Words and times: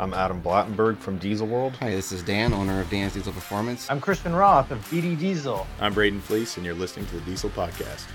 I'm 0.00 0.14
Adam 0.14 0.40
Blattenberg 0.40 0.96
from 0.96 1.18
Diesel 1.18 1.46
World. 1.46 1.76
Hi, 1.80 1.90
this 1.90 2.10
is 2.10 2.22
Dan, 2.22 2.54
owner 2.54 2.80
of 2.80 2.88
Dan's 2.88 3.12
Diesel 3.12 3.34
Performance. 3.34 3.86
I'm 3.90 4.00
Christian 4.00 4.34
Roth 4.34 4.70
of 4.70 4.78
BD 4.88 5.18
Diesel. 5.18 5.66
I'm 5.78 5.92
Braden 5.92 6.22
Fleece, 6.22 6.56
and 6.56 6.64
you're 6.64 6.74
listening 6.74 7.04
to 7.08 7.16
the 7.16 7.20
Diesel 7.20 7.50
Podcast. 7.50 8.06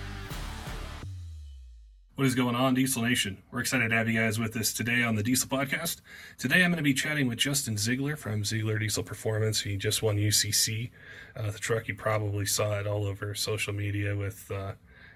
What 2.16 2.26
is 2.26 2.34
going 2.34 2.56
on, 2.56 2.74
Diesel 2.74 3.04
Nation? 3.04 3.38
We're 3.52 3.60
excited 3.60 3.90
to 3.90 3.96
have 3.96 4.10
you 4.10 4.20
guys 4.20 4.40
with 4.40 4.58
us 4.58 4.74
today 4.74 5.04
on 5.04 5.14
the 5.14 5.22
Diesel 5.22 5.48
Podcast. 5.48 6.02
Today 6.40 6.64
I'm 6.64 6.72
going 6.72 6.78
to 6.78 6.82
be 6.82 6.96
chatting 6.96 7.28
with 7.28 7.38
Justin 7.38 7.76
Zeigler 7.76 8.18
from 8.18 8.42
Zeigler 8.42 8.80
Diesel 8.80 9.04
Performance. 9.04 9.62
He 9.62 9.78
just 9.78 10.02
won 10.02 10.18
UCC. 10.18 10.90
Uh, 11.38 11.52
the 11.52 11.60
truck, 11.60 11.88
you 11.88 11.94
probably 11.94 12.48
saw 12.48 12.80
it 12.80 12.88
all 12.88 13.06
over 13.06 13.36
social 13.36 13.74
media 13.74 14.16
with, 14.16 14.50
uh, 14.50 14.72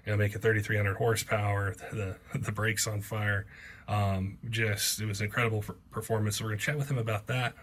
you 0.06 0.12
know, 0.12 0.16
making 0.16 0.40
3,300 0.40 0.98
horsepower, 0.98 1.74
the, 1.90 2.14
the 2.32 2.52
brakes 2.52 2.86
on 2.86 3.00
fire. 3.00 3.44
Um, 3.90 4.38
just 4.48 5.00
it 5.00 5.06
was 5.06 5.20
an 5.20 5.26
incredible 5.26 5.64
performance. 5.90 6.36
So 6.36 6.44
we're 6.44 6.50
going 6.50 6.60
to 6.60 6.64
chat 6.64 6.78
with 6.78 6.88
him 6.88 6.98
about 6.98 7.26
that. 7.26 7.54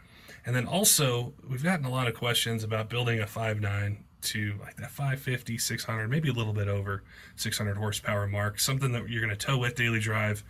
And 0.46 0.54
then 0.54 0.68
also, 0.68 1.34
we've 1.50 1.64
gotten 1.64 1.86
a 1.86 1.90
lot 1.90 2.08
of 2.08 2.16
questions 2.16 2.66
about 2.66 2.90
building 2.90 3.22
a 3.22 3.26
5.9 3.26 3.98
to 4.24 4.56
like 4.60 4.76
that 4.76 4.92
550, 4.92 5.58
600, 5.58 6.10
maybe 6.10 6.30
a 6.30 6.34
little 6.34 6.52
bit 6.52 6.68
over 6.68 7.04
600 7.38 7.78
horsepower 7.78 8.28
mark, 8.28 8.60
something 8.60 8.92
that 8.92 9.10
you're 9.10 9.26
going 9.26 9.36
to 9.36 9.46
tow 9.46 9.58
with 9.58 9.76
daily 9.76 10.00
drive. 10.00 10.44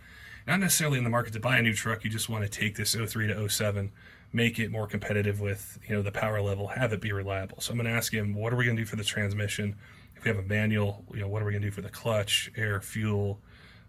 Not 0.48 0.58
necessarily 0.60 0.98
in 0.98 1.04
the 1.04 1.10
market 1.10 1.32
to 1.34 1.40
buy 1.40 1.58
a 1.58 1.62
new 1.62 1.74
truck. 1.74 2.02
You 2.02 2.10
just 2.10 2.28
want 2.28 2.42
to 2.42 2.50
take 2.50 2.74
this 2.74 2.94
03 2.94 3.28
to 3.28 3.48
07, 3.48 3.92
make 4.32 4.58
it 4.58 4.72
more 4.72 4.88
competitive 4.88 5.40
with 5.40 5.78
you 5.86 5.94
know 5.94 6.02
the 6.02 6.10
power 6.10 6.40
level, 6.40 6.68
have 6.68 6.92
it 6.92 7.00
be 7.00 7.12
reliable. 7.12 7.60
So 7.60 7.70
I'm 7.70 7.78
going 7.78 7.88
to 7.88 7.96
ask 7.96 8.12
him, 8.12 8.34
what 8.34 8.52
are 8.52 8.56
we 8.56 8.64
going 8.64 8.76
to 8.76 8.82
do 8.82 8.86
for 8.86 8.96
the 8.96 9.04
transmission? 9.04 9.76
If 10.16 10.24
we 10.24 10.28
have 10.30 10.38
a 10.38 10.48
manual, 10.48 11.04
you 11.14 11.20
know, 11.20 11.28
what 11.28 11.42
are 11.42 11.44
we 11.44 11.52
going 11.52 11.62
to 11.62 11.68
do 11.68 11.72
for 11.72 11.82
the 11.82 11.88
clutch, 11.88 12.50
air, 12.56 12.80
fuel, 12.80 13.38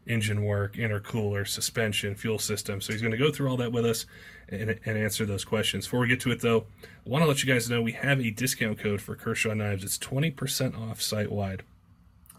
engine 0.10 0.44
work, 0.44 0.74
intercooler, 0.74 1.48
suspension, 1.48 2.16
fuel 2.16 2.40
system. 2.40 2.82
So 2.82 2.92
he's 2.92 3.02
going 3.02 3.12
to 3.12 3.18
go 3.18 3.32
through 3.32 3.50
all 3.50 3.56
that 3.58 3.72
with 3.72 3.86
us 3.86 4.08
and, 4.50 4.78
and, 4.84 4.98
answer 4.98 5.26
those 5.26 5.46
questions. 5.46 5.86
Before 5.86 6.02
we 6.02 6.08
get 6.08 6.20
to 6.22 6.32
it, 6.32 6.42
though, 6.42 6.66
I 7.06 7.10
want 7.10 7.22
to 7.22 7.28
let 7.28 7.44
you 7.44 7.54
guys 7.54 7.70
know 7.70 7.80
we 7.82 7.92
have 7.94 8.20
a 8.20 8.32
discount 8.32 8.80
code 8.80 9.02
for 9.02 9.16
Kershaw 9.16 9.54
Knives. 9.54 9.84
It's 9.84 10.00
20% 10.00 10.76
off 10.78 11.02
site 11.02 11.32
wide. 11.32 11.64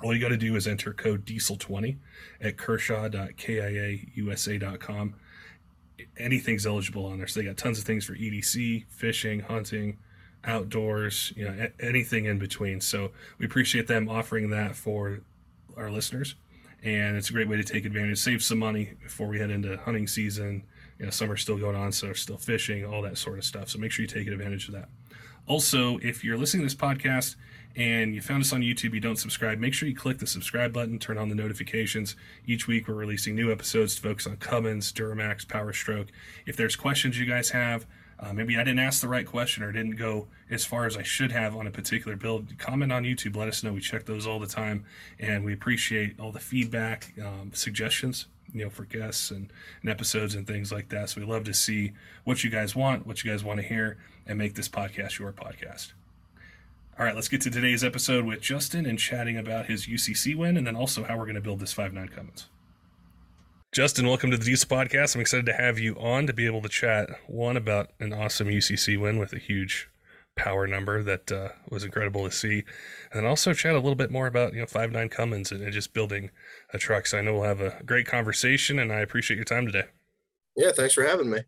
All 0.02 0.12
you 0.12 0.20
got 0.20 0.30
to 0.30 0.36
do 0.36 0.56
is 0.56 0.66
enter 0.66 0.92
code 0.92 1.24
diesel20 1.24 1.98
at 2.40 2.56
kershaw.kaiusa.com. 2.56 5.14
Anything's 6.18 6.66
eligible 6.66 7.06
on 7.06 7.18
there. 7.18 7.28
So 7.28 7.40
they 7.40 7.46
got 7.46 7.56
tons 7.56 7.78
of 7.78 7.84
things 7.84 8.04
for 8.04 8.14
EDC, 8.14 8.86
fishing, 8.88 9.40
hunting, 9.40 9.98
outdoors, 10.44 11.32
you 11.36 11.44
know, 11.44 11.68
anything 11.78 12.24
in 12.24 12.38
between. 12.38 12.80
So 12.80 13.12
we 13.38 13.46
appreciate 13.46 13.86
them 13.86 14.08
offering 14.08 14.50
that 14.50 14.74
for 14.74 15.20
our 15.76 15.90
listeners 15.90 16.34
and 16.82 17.16
it's 17.16 17.30
a 17.30 17.32
great 17.32 17.48
way 17.48 17.56
to 17.56 17.64
take 17.64 17.84
advantage, 17.84 18.18
save 18.18 18.42
some 18.42 18.58
money 18.58 18.94
before 19.02 19.28
we 19.28 19.38
head 19.38 19.50
into 19.50 19.76
hunting 19.78 20.06
season. 20.06 20.64
You 20.98 21.06
know, 21.06 21.10
summer's 21.10 21.42
still 21.42 21.58
going 21.58 21.76
on, 21.76 21.92
so 21.92 22.08
we're 22.08 22.14
still 22.14 22.36
fishing, 22.36 22.84
all 22.84 23.02
that 23.02 23.18
sort 23.18 23.38
of 23.38 23.44
stuff. 23.44 23.68
So 23.68 23.78
make 23.78 23.92
sure 23.92 24.02
you 24.02 24.08
take 24.08 24.28
advantage 24.28 24.68
of 24.68 24.74
that. 24.74 24.88
Also, 25.46 25.98
if 25.98 26.22
you're 26.22 26.36
listening 26.36 26.66
to 26.66 26.66
this 26.66 26.80
podcast 26.80 27.36
and 27.74 28.14
you 28.14 28.20
found 28.20 28.42
us 28.42 28.52
on 28.52 28.60
YouTube, 28.60 28.94
you 28.94 29.00
don't 29.00 29.16
subscribe, 29.16 29.58
make 29.58 29.74
sure 29.74 29.88
you 29.88 29.96
click 29.96 30.18
the 30.18 30.26
subscribe 30.26 30.72
button, 30.72 30.98
turn 30.98 31.18
on 31.18 31.28
the 31.28 31.34
notifications. 31.34 32.16
Each 32.46 32.66
week 32.66 32.86
we're 32.86 32.94
releasing 32.94 33.34
new 33.34 33.50
episodes 33.50 33.94
to 33.96 34.02
focus 34.02 34.26
on 34.26 34.36
Cummins, 34.36 34.92
Duramax, 34.92 35.48
Power 35.48 35.72
Stroke. 35.72 36.08
If 36.46 36.56
there's 36.56 36.76
questions 36.76 37.18
you 37.18 37.26
guys 37.26 37.50
have, 37.50 37.86
uh, 38.20 38.34
maybe 38.34 38.56
I 38.56 38.64
didn't 38.64 38.80
ask 38.80 39.00
the 39.00 39.08
right 39.08 39.26
question 39.26 39.62
or 39.62 39.72
didn't 39.72 39.96
go 39.96 40.28
as 40.50 40.66
far 40.66 40.84
as 40.84 40.96
I 40.96 41.02
should 41.02 41.32
have 41.32 41.56
on 41.56 41.66
a 41.66 41.70
particular 41.70 42.16
build. 42.16 42.58
Comment 42.58 42.92
on 42.92 43.04
YouTube. 43.04 43.34
Let 43.34 43.48
us 43.48 43.64
know. 43.64 43.72
We 43.72 43.80
check 43.80 44.04
those 44.04 44.26
all 44.26 44.38
the 44.38 44.46
time, 44.46 44.84
and 45.18 45.42
we 45.42 45.54
appreciate 45.54 46.20
all 46.20 46.30
the 46.30 46.38
feedback, 46.38 47.14
um, 47.22 47.52
suggestions, 47.54 48.26
you 48.52 48.64
know, 48.64 48.70
for 48.70 48.84
guests 48.84 49.30
and, 49.30 49.50
and 49.80 49.90
episodes 49.90 50.34
and 50.34 50.46
things 50.46 50.70
like 50.70 50.90
that. 50.90 51.08
So 51.08 51.20
we 51.22 51.26
love 51.26 51.44
to 51.44 51.54
see 51.54 51.92
what 52.24 52.44
you 52.44 52.50
guys 52.50 52.76
want, 52.76 53.06
what 53.06 53.24
you 53.24 53.30
guys 53.30 53.42
want 53.42 53.58
to 53.60 53.66
hear, 53.66 53.96
and 54.26 54.36
make 54.36 54.54
this 54.54 54.68
podcast 54.68 55.18
your 55.18 55.32
podcast. 55.32 55.92
All 56.98 57.06
right, 57.06 57.14
let's 57.14 57.28
get 57.28 57.40
to 57.42 57.50
today's 57.50 57.82
episode 57.82 58.26
with 58.26 58.42
Justin 58.42 58.84
and 58.84 58.98
chatting 58.98 59.38
about 59.38 59.64
his 59.64 59.86
UCC 59.86 60.36
win, 60.36 60.58
and 60.58 60.66
then 60.66 60.76
also 60.76 61.04
how 61.04 61.16
we're 61.16 61.24
going 61.24 61.36
to 61.36 61.40
build 61.40 61.60
this 61.60 61.72
five 61.72 61.94
nine 61.94 62.08
Cummins. 62.08 62.48
Justin, 63.72 64.08
welcome 64.08 64.32
to 64.32 64.36
the 64.36 64.44
Diesel 64.44 64.68
Podcast. 64.68 65.14
I'm 65.14 65.20
excited 65.20 65.46
to 65.46 65.52
have 65.52 65.78
you 65.78 65.94
on 65.94 66.26
to 66.26 66.32
be 66.32 66.44
able 66.44 66.60
to 66.62 66.68
chat 66.68 67.08
one 67.28 67.56
about 67.56 67.92
an 68.00 68.12
awesome 68.12 68.48
UCC 68.48 69.00
win 69.00 69.16
with 69.16 69.32
a 69.32 69.38
huge 69.38 69.88
power 70.34 70.66
number 70.66 71.04
that 71.04 71.30
uh, 71.30 71.50
was 71.70 71.84
incredible 71.84 72.24
to 72.24 72.32
see, 72.32 72.64
and 73.12 73.22
then 73.22 73.26
also 73.26 73.52
chat 73.52 73.74
a 73.74 73.78
little 73.78 73.94
bit 73.94 74.10
more 74.10 74.26
about 74.26 74.54
you 74.54 74.58
know 74.58 74.66
five 74.66 74.90
nine 74.90 75.08
Cummins 75.08 75.52
and, 75.52 75.62
and 75.62 75.72
just 75.72 75.92
building 75.92 76.30
a 76.74 76.78
truck. 76.78 77.06
So 77.06 77.18
I 77.18 77.20
know 77.20 77.34
we'll 77.34 77.44
have 77.44 77.60
a 77.60 77.80
great 77.86 78.08
conversation, 78.08 78.80
and 78.80 78.92
I 78.92 78.98
appreciate 78.98 79.36
your 79.36 79.44
time 79.44 79.66
today. 79.66 79.84
Yeah, 80.56 80.72
thanks 80.72 80.94
for 80.94 81.04
having 81.04 81.30
me. 81.30 81.38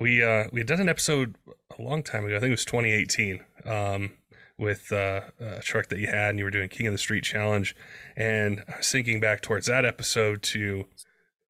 We 0.00 0.24
uh, 0.24 0.44
we 0.52 0.60
had 0.60 0.68
done 0.68 0.80
an 0.80 0.88
episode 0.88 1.36
a 1.78 1.82
long 1.82 2.02
time 2.02 2.24
ago. 2.24 2.34
I 2.34 2.40
think 2.40 2.48
it 2.48 2.52
was 2.52 2.64
2018. 2.64 3.44
Um, 3.66 4.12
with 4.58 4.92
uh, 4.92 5.22
a 5.40 5.60
truck 5.60 5.88
that 5.88 5.98
you 5.98 6.06
had, 6.06 6.30
and 6.30 6.38
you 6.38 6.44
were 6.44 6.50
doing 6.50 6.68
King 6.68 6.86
of 6.86 6.92
the 6.92 6.98
Street 6.98 7.24
Challenge, 7.24 7.74
and 8.16 8.62
I 8.68 8.76
was 8.78 8.90
thinking 8.90 9.18
back 9.18 9.40
towards 9.42 9.66
that 9.66 9.84
episode 9.84 10.42
to 10.44 10.86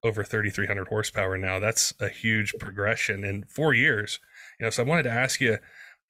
over 0.03 0.23
3,300 0.23 0.87
horsepower 0.87 1.37
now. 1.37 1.59
That's 1.59 1.93
a 1.99 2.09
huge 2.09 2.53
progression 2.59 3.23
in 3.23 3.43
four 3.43 3.73
years. 3.73 4.19
You 4.59 4.65
know, 4.65 4.69
so 4.69 4.83
I 4.83 4.85
wanted 4.85 5.03
to 5.03 5.11
ask 5.11 5.39
you 5.39 5.57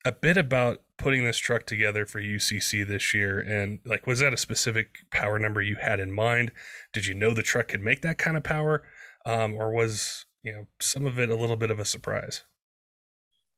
a 0.06 0.12
bit 0.12 0.38
about 0.38 0.82
putting 0.98 1.24
this 1.24 1.38
truck 1.38 1.66
together 1.66 2.06
for 2.06 2.22
UCC 2.22 2.86
this 2.86 3.14
year, 3.14 3.40
and 3.40 3.80
like, 3.86 4.06
was 4.06 4.20
that 4.20 4.34
a 4.34 4.38
specific 4.38 4.98
power 5.12 5.40
number 5.40 5.62
you 5.62 5.76
had 5.76 6.00
in 6.00 6.12
mind? 6.12 6.52
Did 6.92 7.06
you 7.06 7.14
know 7.14 7.34
the 7.34 7.44
truck 7.44 7.70
could 7.70 7.82
make 7.82 8.02
that 8.02 8.18
kind 8.18 8.36
of 8.36 8.44
power, 8.44 8.84
um, 9.26 9.54
or 9.56 9.72
was 9.72 10.26
you 10.44 10.52
know 10.52 10.68
some 10.80 11.06
of 11.06 11.20
it 11.20 11.30
a 11.30 11.36
little 11.36 11.56
bit 11.56 11.72
of 11.72 11.80
a 11.80 11.86
surprise? 11.86 12.44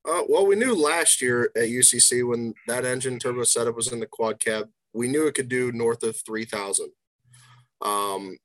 Uh, 0.08 0.22
well, 0.28 0.46
we 0.46 0.54
knew 0.54 0.74
last 0.74 1.20
year 1.20 1.50
at 1.56 1.64
UCC 1.64 2.26
when 2.26 2.54
that 2.68 2.84
engine 2.84 3.18
turbo 3.18 3.42
setup 3.42 3.74
was 3.74 3.90
in 3.90 3.98
the 3.98 4.06
quad 4.06 4.38
cab, 4.38 4.68
we 4.94 5.08
knew 5.08 5.26
it 5.26 5.34
could 5.34 5.48
do 5.48 5.72
north 5.72 6.04
of 6.04 6.16
3,000. 6.24 6.90
Um, 7.82 8.36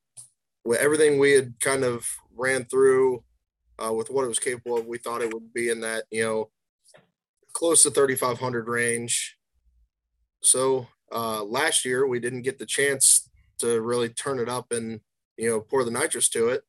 with 0.63 0.79
everything 0.79 1.19
we 1.19 1.31
had 1.31 1.59
kind 1.59 1.83
of 1.83 2.07
ran 2.35 2.66
through 2.66 3.23
uh, 3.83 3.91
with 3.91 4.09
what 4.09 4.23
it 4.23 4.27
was 4.27 4.39
capable 4.39 4.77
of, 4.77 4.85
we 4.85 4.97
thought 4.97 5.22
it 5.22 5.33
would 5.33 5.53
be 5.53 5.69
in 5.69 5.81
that, 5.81 6.03
you 6.11 6.23
know, 6.23 6.49
close 7.53 7.83
to 7.83 7.91
3,500 7.91 8.67
range. 8.67 9.38
So 10.41 10.88
uh, 11.11 11.44
last 11.44 11.85
year 11.85 12.07
we 12.07 12.19
didn't 12.19 12.44
get 12.44 12.59
the 12.59 12.66
chance 12.66 13.29
to 13.59 13.81
really 13.81 14.09
turn 14.09 14.39
it 14.39 14.49
up 14.49 14.72
and, 14.72 14.99
you 15.38 15.49
know, 15.49 15.61
pour 15.61 15.83
the 15.83 15.91
nitrous 15.91 16.29
to 16.29 16.49
it 16.49 16.63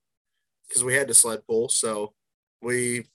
because 0.69 0.85
we 0.85 0.95
had 0.95 1.09
to 1.09 1.15
sled 1.15 1.47
pull. 1.47 1.69
So 1.69 2.15
we 2.61 3.07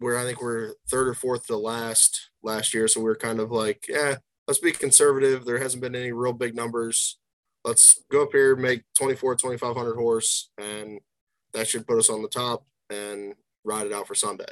were, 0.00 0.18
I 0.18 0.24
think 0.24 0.42
we're 0.42 0.74
third 0.88 1.08
or 1.08 1.14
fourth 1.14 1.46
to 1.46 1.56
last 1.56 2.30
last 2.42 2.74
year. 2.74 2.88
So 2.88 3.00
we 3.00 3.10
are 3.10 3.16
kind 3.16 3.40
of 3.40 3.50
like, 3.50 3.86
yeah, 3.88 4.16
let's 4.46 4.60
be 4.60 4.72
conservative. 4.72 5.44
There 5.44 5.58
hasn't 5.58 5.82
been 5.82 5.94
any 5.94 6.12
real 6.12 6.32
big 6.32 6.54
numbers 6.54 7.18
let's 7.64 8.02
go 8.10 8.24
up 8.24 8.32
here, 8.32 8.54
make 8.56 8.84
24, 8.98 9.36
2,500 9.36 9.94
horse, 9.94 10.50
and 10.58 11.00
that 11.52 11.66
should 11.66 11.86
put 11.86 11.98
us 11.98 12.10
on 12.10 12.22
the 12.22 12.28
top 12.28 12.64
and 12.90 13.34
ride 13.64 13.86
it 13.86 13.92
out 13.92 14.06
for 14.06 14.14
Sunday. 14.14 14.44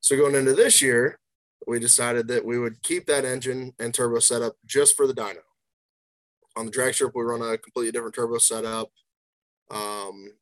So 0.00 0.16
going 0.16 0.34
into 0.34 0.54
this 0.54 0.82
year, 0.82 1.18
we 1.66 1.80
decided 1.80 2.28
that 2.28 2.44
we 2.44 2.58
would 2.58 2.82
keep 2.82 3.06
that 3.06 3.24
engine 3.24 3.72
and 3.78 3.92
turbo 3.92 4.18
setup 4.18 4.56
just 4.64 4.96
for 4.96 5.06
the 5.06 5.14
dyno. 5.14 5.38
On 6.56 6.66
the 6.66 6.70
drag 6.70 6.94
strip, 6.94 7.12
we 7.14 7.22
run 7.22 7.42
a 7.42 7.58
completely 7.58 7.92
different 7.92 8.14
turbo 8.14 8.38
setup. 8.38 8.90
Um, 9.70 10.32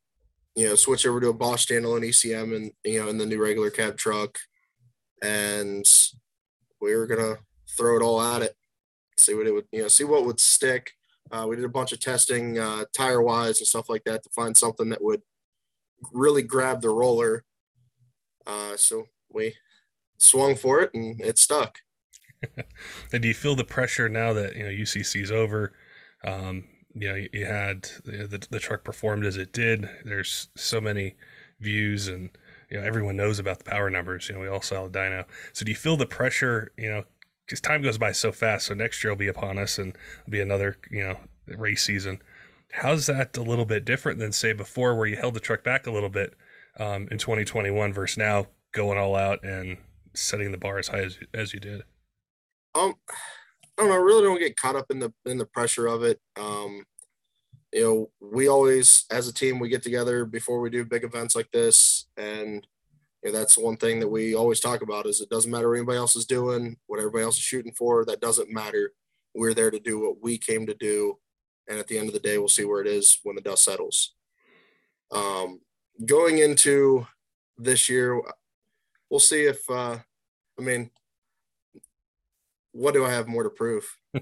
you 0.55 0.69
know, 0.69 0.75
switch 0.75 1.05
over 1.05 1.19
to 1.19 1.29
a 1.29 1.33
Bosch 1.33 1.65
standalone 1.65 2.07
ECM 2.07 2.55
and 2.55 2.71
you 2.83 3.01
know 3.01 3.09
in 3.09 3.17
the 3.17 3.25
new 3.25 3.41
regular 3.41 3.69
cab 3.69 3.97
truck, 3.97 4.37
and 5.21 5.83
we 6.79 6.95
were 6.95 7.07
gonna 7.07 7.35
throw 7.75 7.97
it 7.97 8.03
all 8.03 8.21
at 8.21 8.43
it, 8.43 8.55
see 9.17 9.33
what 9.33 9.47
it 9.47 9.51
would 9.51 9.65
you 9.71 9.81
know 9.81 9.87
see 9.89 10.05
what 10.05 10.25
would 10.25 10.39
stick 10.39 10.93
uh, 11.31 11.45
we 11.47 11.55
did 11.55 11.65
a 11.65 11.69
bunch 11.69 11.91
of 11.91 11.99
testing 11.99 12.59
uh, 12.59 12.85
tire 12.95 13.21
wise 13.21 13.59
and 13.59 13.67
stuff 13.67 13.89
like 13.89 14.03
that 14.03 14.23
to 14.23 14.29
find 14.29 14.55
something 14.55 14.89
that 14.89 15.03
would 15.03 15.21
really 16.11 16.43
grab 16.43 16.81
the 16.81 16.89
roller. 16.89 17.43
Uh, 18.45 18.77
so 18.77 19.05
we 19.31 19.55
swung 20.17 20.55
for 20.55 20.81
it 20.81 20.93
and 20.93 21.19
it 21.21 21.37
stuck. 21.37 21.79
and 23.13 23.21
do 23.21 23.27
you 23.27 23.33
feel 23.33 23.55
the 23.55 23.63
pressure 23.63 24.07
now 24.07 24.33
that 24.33 24.55
you 24.55 24.63
know 24.63 24.69
UCC 24.69 25.21
is 25.21 25.31
over? 25.31 25.73
Um, 26.23 26.65
you 26.93 27.09
know, 27.09 27.25
you 27.33 27.45
had 27.45 27.83
the, 28.05 28.27
the, 28.27 28.47
the 28.49 28.59
truck 28.59 28.83
performed 28.83 29.25
as 29.25 29.37
it 29.37 29.51
did. 29.51 29.89
There's 30.05 30.47
so 30.55 30.79
many 30.79 31.15
views 31.59 32.07
and 32.07 32.29
you 32.69 32.77
know 32.77 32.85
everyone 32.85 33.15
knows 33.15 33.39
about 33.39 33.59
the 33.59 33.69
power 33.69 33.89
numbers. 33.89 34.29
You 34.29 34.35
know, 34.35 34.41
we 34.41 34.47
all 34.47 34.61
saw 34.61 34.87
the 34.87 34.99
dyno. 34.99 35.25
So 35.53 35.65
do 35.65 35.71
you 35.71 35.75
feel 35.75 35.97
the 35.97 36.05
pressure? 36.05 36.71
You 36.77 36.89
know, 36.89 37.03
because 37.45 37.61
time 37.61 37.81
goes 37.81 37.97
by 37.97 38.11
so 38.11 38.31
fast. 38.31 38.67
So 38.67 38.73
next 38.73 39.03
year 39.03 39.11
will 39.11 39.17
be 39.17 39.27
upon 39.27 39.57
us, 39.57 39.77
and 39.77 39.95
it'll 40.21 40.31
be 40.31 40.41
another 40.41 40.77
you 40.89 41.03
know 41.03 41.17
race 41.47 41.83
season. 41.83 42.21
How's 42.71 43.05
that 43.07 43.37
a 43.37 43.41
little 43.41 43.65
bit 43.65 43.85
different 43.85 44.19
than 44.19 44.31
say 44.31 44.53
before, 44.53 44.95
where 44.95 45.07
you 45.07 45.15
held 45.15 45.33
the 45.33 45.39
truck 45.39 45.63
back 45.63 45.87
a 45.87 45.91
little 45.91 46.09
bit 46.09 46.33
um, 46.79 47.07
in 47.11 47.17
2021 47.17 47.93
versus 47.93 48.17
now 48.17 48.47
going 48.73 48.97
all 48.97 49.15
out 49.15 49.43
and 49.43 49.77
setting 50.13 50.51
the 50.51 50.57
bar 50.57 50.77
as 50.77 50.89
high 50.89 51.03
as, 51.03 51.17
as 51.33 51.53
you 51.53 51.59
did? 51.59 51.83
Um, 52.73 52.95
I 53.07 53.81
don't 53.81 53.89
know. 53.89 53.95
I 53.95 53.97
really 53.97 54.23
don't 54.23 54.39
get 54.39 54.57
caught 54.57 54.75
up 54.75 54.87
in 54.89 54.99
the 54.99 55.13
in 55.25 55.37
the 55.37 55.45
pressure 55.45 55.87
of 55.87 56.03
it. 56.03 56.19
Um, 56.37 56.83
you 57.71 57.81
know, 57.81 58.09
we 58.21 58.47
always, 58.47 59.05
as 59.11 59.27
a 59.27 59.33
team, 59.33 59.59
we 59.59 59.67
get 59.67 59.83
together 59.83 60.23
before 60.23 60.61
we 60.61 60.69
do 60.69 60.85
big 60.85 61.03
events 61.03 61.35
like 61.35 61.51
this, 61.51 62.05
and 62.15 62.65
you 63.25 63.31
know, 63.31 63.39
that's 63.39 63.57
one 63.57 63.75
thing 63.75 63.99
that 63.99 64.07
we 64.07 64.35
always 64.35 64.59
talk 64.59 64.83
about 64.83 65.07
is 65.07 65.19
it 65.19 65.31
doesn't 65.31 65.49
matter 65.49 65.67
what 65.67 65.77
anybody 65.77 65.97
else 65.97 66.15
is 66.15 66.27
doing, 66.27 66.77
what 66.85 66.99
everybody 66.99 67.23
else 67.23 67.37
is 67.37 67.41
shooting 67.41 67.73
for. 67.73 68.05
That 68.05 68.21
doesn't 68.21 68.51
matter. 68.51 68.91
We're 69.33 69.55
there 69.55 69.71
to 69.71 69.79
do 69.79 69.99
what 69.99 70.21
we 70.21 70.37
came 70.37 70.67
to 70.67 70.75
do, 70.75 71.17
and 71.67 71.79
at 71.79 71.87
the 71.87 71.97
end 71.97 72.07
of 72.07 72.13
the 72.13 72.19
day, 72.19 72.37
we'll 72.37 72.47
see 72.47 72.65
where 72.65 72.81
it 72.81 72.87
is 72.87 73.19
when 73.23 73.35
the 73.35 73.41
dust 73.41 73.63
settles. 73.63 74.13
Um, 75.11 75.61
going 76.05 76.37
into 76.37 77.07
this 77.57 77.89
year, 77.89 78.21
we'll 79.09 79.19
see 79.19 79.45
if. 79.45 79.67
Uh, 79.67 79.97
I 80.57 80.61
mean, 80.61 80.91
what 82.73 82.93
do 82.93 83.05
I 83.05 83.11
have 83.11 83.27
more 83.27 83.43
to 83.43 83.49
prove? 83.49 83.97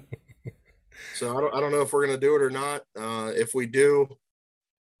So 1.14 1.36
I 1.36 1.40
don't, 1.40 1.54
I 1.54 1.60
don't 1.60 1.72
know 1.72 1.82
if 1.82 1.92
we're 1.92 2.06
going 2.06 2.18
to 2.18 2.26
do 2.26 2.36
it 2.36 2.42
or 2.42 2.50
not. 2.50 2.82
Uh, 2.96 3.30
if 3.34 3.54
we 3.54 3.66
do, 3.66 4.08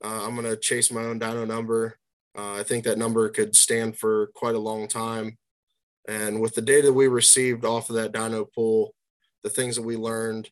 uh, 0.04 0.26
I'm 0.26 0.34
going 0.34 0.46
to 0.46 0.56
chase 0.56 0.90
my 0.90 1.02
own 1.02 1.18
dyno 1.18 1.46
number. 1.46 1.98
Uh, 2.36 2.54
I 2.54 2.62
think 2.62 2.84
that 2.84 2.98
number 2.98 3.28
could 3.28 3.54
stand 3.54 3.96
for 3.96 4.28
quite 4.34 4.54
a 4.54 4.60
long 4.60 4.88
time. 4.88 5.38
And 6.08 6.40
with 6.40 6.54
the 6.54 6.62
data 6.62 6.92
we 6.92 7.06
received 7.06 7.64
off 7.64 7.88
of 7.88 7.96
that 7.96 8.12
dyno 8.12 8.46
pool, 8.52 8.94
the 9.42 9.50
things 9.50 9.76
that 9.76 9.82
we 9.82 9.96
learned, 9.96 10.50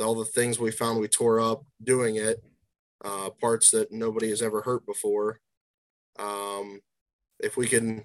all 0.00 0.14
the 0.14 0.24
things 0.24 0.58
we 0.58 0.70
found 0.70 0.98
we 0.98 1.08
tore 1.08 1.40
up 1.40 1.62
doing 1.82 2.16
it, 2.16 2.42
uh, 3.04 3.30
parts 3.40 3.70
that 3.70 3.92
nobody 3.92 4.30
has 4.30 4.42
ever 4.42 4.62
hurt 4.62 4.84
before. 4.86 5.40
Um, 6.18 6.80
if 7.38 7.56
we 7.56 7.66
can, 7.66 8.04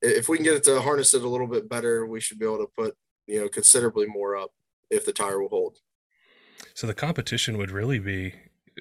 if 0.00 0.28
we 0.28 0.36
can 0.36 0.44
get 0.44 0.56
it 0.56 0.64
to 0.64 0.80
harness 0.80 1.14
it 1.14 1.22
a 1.22 1.28
little 1.28 1.46
bit 1.46 1.68
better, 1.68 2.06
we 2.06 2.20
should 2.20 2.38
be 2.38 2.44
able 2.44 2.58
to 2.58 2.70
put 2.76 2.94
you 3.26 3.40
know 3.40 3.48
considerably 3.48 4.06
more 4.06 4.36
up 4.36 4.50
if 4.90 5.04
the 5.04 5.12
tire 5.12 5.40
will 5.40 5.48
hold. 5.48 5.78
So 6.74 6.86
the 6.86 6.94
competition 6.94 7.58
would 7.58 7.70
really 7.70 7.98
be, 7.98 8.34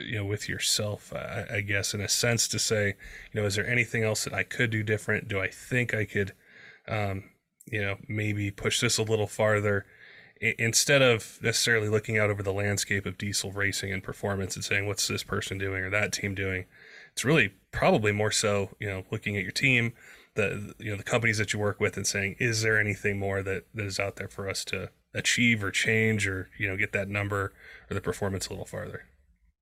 you 0.06 0.16
know, 0.16 0.26
with 0.26 0.48
yourself, 0.48 1.14
I, 1.14 1.46
I, 1.56 1.62
guess, 1.62 1.94
in 1.94 2.02
a 2.02 2.10
sense, 2.10 2.48
to 2.50 2.60
say, 2.60 2.96
you 3.32 3.42
know, 3.42 3.46
is 3.46 3.56
there 3.56 3.68
anything 3.68 4.04
else 4.04 4.24
that 4.24 4.34
I 4.34 4.44
could 4.44 4.70
do 4.70 4.84
different? 4.84 5.28
Do 5.28 5.40
I 5.40 5.48
think 5.48 5.94
I 5.94 6.06
could, 6.06 6.34
um, 6.88 7.26
you 7.66 7.82
know, 7.82 7.98
maybe 8.08 8.52
push 8.52 8.80
this 8.80 8.98
a 8.98 9.04
little 9.04 9.28
farther? 9.28 9.86
I, 10.42 10.56
instead 10.60 11.02
of 11.02 11.40
necessarily 11.42 11.90
looking 11.90 12.18
out 12.18 12.30
over 12.30 12.44
the 12.44 12.54
landscape 12.54 13.06
of 13.06 13.18
diesel 13.18 13.52
racing 13.52 13.92
and 13.92 14.04
performance 14.04 14.56
and 14.56 14.64
saying, 14.64 14.88
what's 14.88 15.08
this 15.08 15.24
person 15.24 15.58
doing 15.58 15.84
or 15.84 15.90
that 15.90 16.14
team 16.14 16.36
doing? 16.36 16.66
It's 17.12 17.26
really 17.26 17.54
probably 17.72 18.12
more 18.12 18.32
so, 18.32 18.76
you 18.80 18.88
know, 18.88 19.04
looking 19.12 19.38
at 19.38 19.44
your 19.44 19.52
team, 19.52 19.94
the 20.36 20.76
you 20.78 20.92
know 20.92 20.98
the 20.98 21.04
companies 21.04 21.40
that 21.40 21.52
you 21.52 21.60
work 21.60 21.80
with, 21.80 21.98
and 21.98 22.08
saying, 22.08 22.36
is 22.40 22.62
there 22.62 22.80
anything 22.80 23.20
more 23.20 23.42
that, 23.44 23.66
that 23.74 23.86
is 23.86 24.00
out 24.00 24.16
there 24.16 24.28
for 24.28 24.48
us 24.48 24.64
to 24.66 24.92
achieve 25.14 25.64
or 25.64 25.72
change 25.72 26.28
or 26.28 26.50
you 26.58 26.68
know 26.68 26.78
get 26.78 26.94
that 26.94 27.10
number 27.10 27.54
or 27.90 27.94
the 27.94 28.02
performance 28.02 28.48
a 28.48 28.52
little 28.52 28.66
farther? 28.66 29.06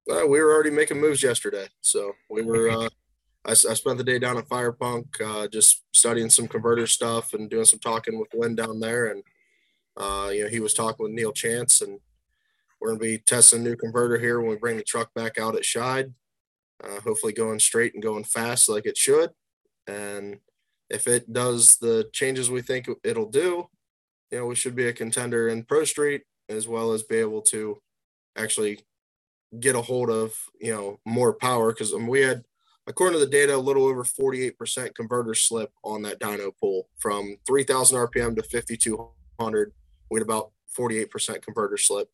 Uh, 0.10 0.28
we 0.28 0.40
were 0.40 0.54
already 0.54 0.70
making 0.70 1.00
moves 1.00 1.24
yesterday, 1.24 1.68
so 1.82 2.14
we 2.30 2.44
were. 2.44 2.70
Uh, 2.70 2.90
I, 3.46 3.52
I, 3.52 3.74
spent 3.74 3.98
the 3.98 4.04
day 4.04 4.20
down 4.20 4.38
at 4.38 4.48
Firepunk, 4.50 5.06
uh, 5.24 5.48
just 5.48 5.84
studying 5.94 6.30
some 6.30 6.48
converter 6.48 6.88
stuff 6.88 7.34
and 7.34 7.50
doing 7.50 7.66
some 7.66 7.80
talking 7.80 8.20
with 8.20 8.34
Lynn 8.34 8.56
down 8.56 8.80
there, 8.80 9.08
and 9.08 9.24
uh, 9.98 10.30
you 10.32 10.44
know 10.44 10.50
he 10.50 10.60
was 10.60 10.74
talking 10.74 11.04
with 11.04 11.14
Neil 11.14 11.32
Chance, 11.32 11.82
and 11.82 12.00
we're 12.80 12.90
gonna 12.90 13.00
be 13.00 13.18
testing 13.18 13.62
a 13.62 13.64
new 13.64 13.76
converter 13.76 14.20
here 14.20 14.40
when 14.40 14.50
we 14.50 14.58
bring 14.58 14.78
the 14.78 14.84
truck 14.84 15.12
back 15.16 15.40
out 15.40 15.56
at 15.56 15.64
Scheid. 15.64 16.14
Uh, 16.84 17.00
hopefully, 17.02 17.34
going 17.34 17.60
straight 17.60 17.94
and 17.94 18.04
going 18.04 18.24
fast 18.24 18.70
like 18.70 18.86
it 18.86 18.98
should, 18.98 19.32
and 19.88 20.38
if 20.90 21.08
it 21.08 21.34
does 21.34 21.78
the 21.78 22.08
changes 22.14 22.52
we 22.52 22.62
think 22.62 22.88
it'll 23.04 23.30
do, 23.30 23.68
you 24.32 24.38
know, 24.38 24.46
we 24.46 24.56
should 24.56 24.76
be 24.76 24.88
a 24.88 24.94
contender 24.94 25.48
in 25.48 25.64
Pro 25.64 25.84
Street 25.84 26.24
as 26.48 26.68
well 26.68 26.92
as 26.94 27.02
be 27.02 27.18
able 27.18 27.42
to 27.42 27.82
actually 28.36 28.86
get 29.60 29.76
a 29.76 29.82
hold 29.82 30.10
of, 30.10 30.36
you 30.60 30.74
know, 30.74 31.00
more 31.06 31.34
power. 31.34 31.74
Cause 31.74 31.94
I 31.94 31.98
mean, 31.98 32.08
we 32.08 32.22
had, 32.22 32.44
according 32.88 33.20
to 33.20 33.26
the 33.26 33.32
data, 33.32 33.56
a 33.56 33.58
little 33.58 33.86
over 33.86 34.04
48% 34.04 34.96
converter 34.96 35.34
slip 35.34 35.72
on 35.84 36.02
that 36.04 36.20
dyno 36.20 36.52
pull 36.60 36.90
from 36.98 37.38
3000 37.48 37.98
RPM 37.98 38.36
to 38.36 38.44
5200. 38.44 39.74
We 40.10 40.20
had 40.20 40.26
about 40.26 40.52
48% 40.78 41.42
converter 41.42 41.78
slip. 41.78 42.10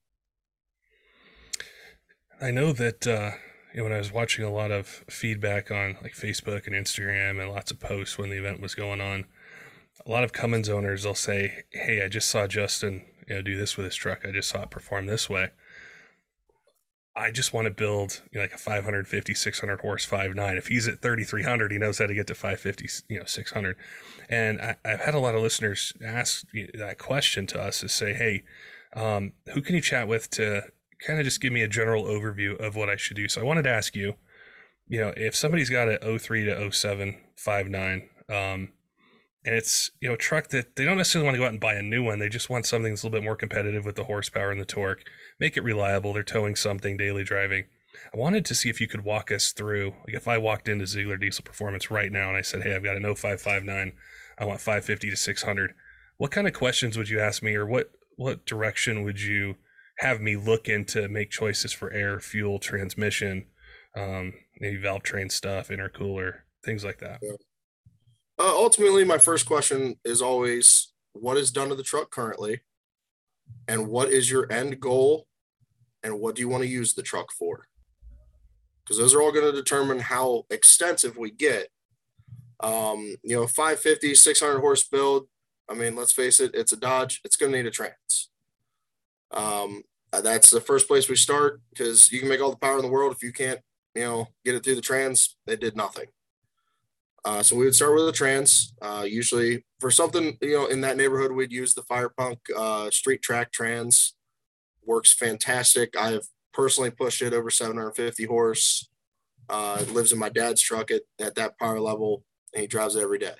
I 2.41 2.51
know 2.51 2.73
that, 2.73 3.05
uh, 3.05 3.31
you 3.73 3.77
know, 3.77 3.83
when 3.83 3.93
I 3.93 3.99
was 3.99 4.11
watching 4.11 4.43
a 4.43 4.51
lot 4.51 4.71
of 4.71 4.87
feedback 5.09 5.71
on 5.71 5.97
like 6.01 6.13
Facebook 6.13 6.67
and 6.67 6.75
Instagram 6.75 7.39
and 7.39 7.51
lots 7.51 7.71
of 7.71 7.79
posts 7.79 8.17
when 8.17 8.29
the 8.29 8.37
event 8.37 8.59
was 8.59 8.75
going 8.75 8.99
on, 8.99 9.25
a 10.05 10.09
lot 10.09 10.23
of 10.23 10.33
Cummins 10.33 10.69
owners 10.69 11.03
they'll 11.03 11.15
say, 11.15 11.63
"Hey, 11.71 12.03
I 12.03 12.07
just 12.07 12.27
saw 12.27 12.47
Justin, 12.47 13.05
you 13.27 13.35
know, 13.35 13.41
do 13.41 13.55
this 13.55 13.77
with 13.77 13.85
his 13.85 13.95
truck. 13.95 14.25
I 14.25 14.31
just 14.31 14.49
saw 14.49 14.63
it 14.63 14.71
perform 14.71 15.05
this 15.05 15.29
way. 15.29 15.51
I 17.15 17.31
just 17.31 17.53
want 17.53 17.65
to 17.65 17.71
build 17.71 18.21
you 18.31 18.39
know, 18.39 18.43
like 18.43 18.53
a 18.53 18.57
550, 18.57 19.33
600 19.33 19.81
horse 19.81 20.07
5.9. 20.07 20.57
If 20.57 20.67
he's 20.67 20.87
at 20.87 21.01
3,300, 21.01 21.71
he 21.71 21.77
knows 21.77 21.97
how 21.97 22.07
to 22.07 22.13
get 22.13 22.27
to 22.27 22.35
550, 22.35 22.87
you 23.09 23.19
know, 23.19 23.25
600. 23.25 23.75
And 24.29 24.61
I, 24.61 24.75
have 24.85 25.01
had 25.01 25.13
a 25.13 25.19
lot 25.19 25.35
of 25.35 25.41
listeners 25.41 25.93
ask 26.03 26.45
that 26.73 26.97
question 26.97 27.47
to 27.47 27.61
us 27.61 27.81
to 27.81 27.89
say, 27.89 28.13
hey, 28.13 28.43
um, 28.95 29.33
who 29.53 29.61
can 29.61 29.75
you 29.75 29.81
chat 29.81 30.07
with 30.07 30.29
to 30.31 30.63
kind 31.05 31.19
of 31.19 31.25
just 31.25 31.41
give 31.41 31.51
me 31.51 31.63
a 31.63 31.67
general 31.67 32.05
overview 32.05 32.57
of 32.57 32.75
what 32.75 32.89
I 32.89 32.95
should 32.95 33.17
do? 33.17 33.27
So 33.27 33.41
I 33.41 33.43
wanted 33.43 33.63
to 33.63 33.71
ask 33.71 33.93
you, 33.95 34.15
you 34.87 34.99
know, 34.99 35.13
if 35.17 35.35
somebody's 35.35 35.69
got 35.69 35.89
a 35.89 36.19
03 36.19 36.45
to 36.45 36.71
07 36.71 37.17
5.9, 37.37 38.03
um, 38.29 38.69
and 39.43 39.55
it's 39.55 39.89
you 39.99 40.07
know 40.07 40.13
a 40.13 40.17
truck 40.17 40.49
that 40.49 40.75
they 40.75 40.85
don't 40.85 40.97
necessarily 40.97 41.25
want 41.25 41.35
to 41.35 41.39
go 41.39 41.45
out 41.45 41.51
and 41.51 41.59
buy 41.59 41.73
a 41.73 41.81
new 41.81 42.03
one. 42.03 42.19
They 42.19 42.29
just 42.29 42.49
want 42.49 42.65
something 42.65 42.91
that's 42.91 43.03
a 43.03 43.07
little 43.07 43.19
bit 43.19 43.25
more 43.25 43.35
competitive 43.35 43.85
with 43.85 43.95
the 43.95 44.03
horsepower 44.03 44.51
and 44.51 44.61
the 44.61 44.65
torque. 44.65 45.03
Make 45.41 45.57
it 45.57 45.63
reliable. 45.63 46.13
They're 46.13 46.23
towing 46.23 46.55
something 46.55 46.95
daily 46.95 47.23
driving. 47.23 47.65
I 48.13 48.17
wanted 48.17 48.45
to 48.45 48.55
see 48.55 48.69
if 48.69 48.79
you 48.79 48.87
could 48.87 49.03
walk 49.03 49.31
us 49.31 49.51
through. 49.51 49.95
Like 50.05 50.15
if 50.15 50.27
I 50.27 50.37
walked 50.37 50.69
into 50.69 50.85
Zeigler 50.85 51.19
Diesel 51.19 51.43
Performance 51.43 51.89
right 51.89 52.11
now 52.11 52.27
and 52.27 52.37
I 52.37 52.41
said, 52.41 52.61
"Hey, 52.61 52.75
I've 52.75 52.83
got 52.83 52.95
an 52.95 53.03
0559. 53.03 53.93
I 54.37 54.45
want 54.45 54.61
550 54.61 55.09
to 55.09 55.15
600." 55.15 55.73
What 56.17 56.29
kind 56.29 56.47
of 56.47 56.53
questions 56.53 56.95
would 56.95 57.09
you 57.09 57.19
ask 57.19 57.41
me, 57.41 57.55
or 57.55 57.65
what 57.65 57.91
what 58.17 58.45
direction 58.45 59.03
would 59.03 59.19
you 59.19 59.55
have 59.97 60.21
me 60.21 60.35
look 60.35 60.69
into 60.69 61.07
make 61.09 61.31
choices 61.31 61.73
for 61.73 61.91
air, 61.91 62.19
fuel, 62.19 62.59
transmission, 62.59 63.47
um, 63.95 64.33
maybe 64.59 64.77
valve 64.77 65.01
train 65.01 65.31
stuff, 65.31 65.69
intercooler, 65.69 66.41
things 66.63 66.83
like 66.85 66.99
that? 66.99 67.19
Yeah. 67.23 67.31
Uh, 68.37 68.53
ultimately, 68.53 69.03
my 69.03 69.17
first 69.17 69.47
question 69.47 69.95
is 70.05 70.21
always 70.21 70.93
what 71.13 71.37
is 71.37 71.51
done 71.51 71.69
to 71.69 71.75
the 71.75 71.83
truck 71.83 72.11
currently, 72.11 72.61
and 73.67 73.87
what 73.87 74.09
is 74.09 74.29
your 74.29 74.51
end 74.51 74.79
goal, 74.79 75.27
and 76.03 76.19
what 76.19 76.35
do 76.35 76.41
you 76.41 76.49
want 76.49 76.63
to 76.63 76.69
use 76.69 76.93
the 76.93 77.01
truck 77.01 77.31
for? 77.31 77.67
Because 78.83 78.97
those 78.97 79.13
are 79.13 79.21
all 79.21 79.31
going 79.31 79.45
to 79.45 79.51
determine 79.51 79.99
how 79.99 80.45
extensive 80.49 81.17
we 81.17 81.31
get. 81.31 81.67
Um, 82.59 83.15
you 83.23 83.35
know, 83.35 83.47
550, 83.47 84.15
600 84.15 84.59
horse 84.59 84.83
build. 84.83 85.27
I 85.69 85.73
mean, 85.73 85.95
let's 85.95 86.11
face 86.11 86.39
it, 86.39 86.51
it's 86.53 86.71
a 86.71 86.77
Dodge. 86.77 87.21
It's 87.23 87.35
going 87.35 87.51
to 87.51 87.57
need 87.57 87.67
a 87.67 87.71
trans. 87.71 88.29
Um, 89.31 89.83
that's 90.11 90.49
the 90.49 90.59
first 90.59 90.87
place 90.87 91.07
we 91.07 91.15
start 91.15 91.61
because 91.69 92.11
you 92.11 92.19
can 92.19 92.27
make 92.27 92.41
all 92.41 92.51
the 92.51 92.57
power 92.57 92.75
in 92.75 92.81
the 92.81 92.91
world 92.91 93.13
if 93.13 93.23
you 93.23 93.31
can't, 93.31 93.61
you 93.95 94.03
know, 94.03 94.27
get 94.43 94.55
it 94.55 94.63
through 94.63 94.75
the 94.75 94.81
trans. 94.81 95.37
They 95.45 95.55
did 95.55 95.75
nothing. 95.75 96.07
Uh, 97.23 97.43
so 97.43 97.55
we 97.55 97.65
would 97.65 97.75
start 97.75 97.93
with 97.93 98.07
a 98.07 98.11
trans. 98.11 98.73
Uh, 98.81 99.05
usually 99.07 99.63
for 99.79 99.91
something 99.91 100.37
you 100.41 100.53
know 100.53 100.65
in 100.65 100.81
that 100.81 100.97
neighborhood, 100.97 101.31
we'd 101.31 101.51
use 101.51 101.73
the 101.73 101.83
Firepunk 101.83 102.37
uh, 102.55 102.89
Street 102.89 103.21
Track 103.21 103.51
Trans. 103.51 104.15
Works 104.85 105.13
fantastic. 105.13 105.95
I 105.97 106.11
have 106.11 106.25
personally 106.53 106.91
pushed 106.91 107.21
it 107.21 107.33
over 107.33 107.49
750 107.49 108.25
horse. 108.25 108.89
Uh, 109.49 109.83
lives 109.91 110.13
in 110.13 110.19
my 110.19 110.29
dad's 110.29 110.61
truck 110.61 110.91
at, 110.91 111.01
at 111.19 111.35
that 111.35 111.57
power 111.59 111.79
level, 111.79 112.23
and 112.53 112.61
he 112.61 112.67
drives 112.67 112.95
it 112.95 113.03
every 113.03 113.19
day. 113.19 113.33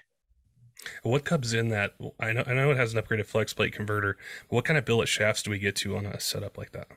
What 1.04 1.24
comes 1.24 1.54
in 1.54 1.70
that? 1.70 1.94
I 2.20 2.34
know 2.34 2.44
I 2.46 2.54
know 2.54 2.72
it 2.72 2.78
has 2.78 2.94
an 2.94 3.02
upgraded 3.02 3.28
flex 3.28 3.54
plate 3.54 3.72
converter. 3.72 4.18
what 4.50 4.66
kind 4.66 4.78
of 4.78 4.84
billet 4.84 5.08
shafts 5.08 5.44
do 5.44 5.52
we 5.52 5.60
get 5.60 5.76
to 5.78 5.96
on 5.96 6.06
a 6.06 6.20
setup 6.20 6.58
like 6.58 6.72
that? 6.72 6.88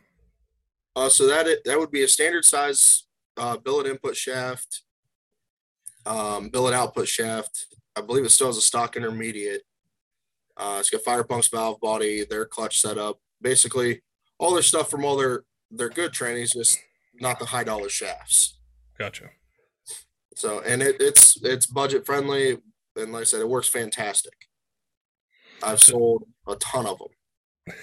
Uh, 0.96 1.08
so 1.08 1.28
that 1.28 1.46
it, 1.46 1.64
that 1.64 1.78
would 1.78 1.90
be 1.90 2.02
a 2.02 2.08
standard 2.08 2.44
size 2.44 3.04
uh, 3.36 3.56
billet 3.56 3.86
input 3.86 4.16
shaft 4.16 4.82
um, 6.06 6.48
billet 6.48 6.74
output 6.74 7.08
shaft. 7.08 7.66
I 7.96 8.00
believe 8.00 8.24
it 8.24 8.30
still 8.30 8.48
has 8.48 8.56
a 8.56 8.62
stock 8.62 8.96
intermediate. 8.96 9.62
Uh, 10.56 10.76
it's 10.80 10.90
got 10.90 11.02
Firepunk's 11.02 11.48
valve 11.48 11.80
body, 11.80 12.24
their 12.24 12.44
clutch 12.44 12.80
setup, 12.80 13.18
basically 13.40 14.02
all 14.38 14.54
their 14.54 14.62
stuff 14.62 14.90
from 14.90 15.04
all 15.04 15.16
their 15.16 15.44
their 15.70 15.88
good 15.88 16.12
trannies, 16.12 16.52
just 16.52 16.78
not 17.20 17.38
the 17.38 17.46
high 17.46 17.64
dollar 17.64 17.88
shafts. 17.88 18.58
Gotcha. 18.98 19.30
So, 20.36 20.60
and 20.60 20.82
it, 20.82 20.96
it's 21.00 21.42
it's 21.42 21.66
budget 21.66 22.06
friendly, 22.06 22.58
and 22.96 23.12
like 23.12 23.22
I 23.22 23.24
said, 23.24 23.40
it 23.40 23.48
works 23.48 23.68
fantastic. 23.68 24.34
I've 25.62 25.80
sold 25.80 26.24
a 26.46 26.56
ton 26.56 26.86
of 26.86 26.98
them. 26.98 27.76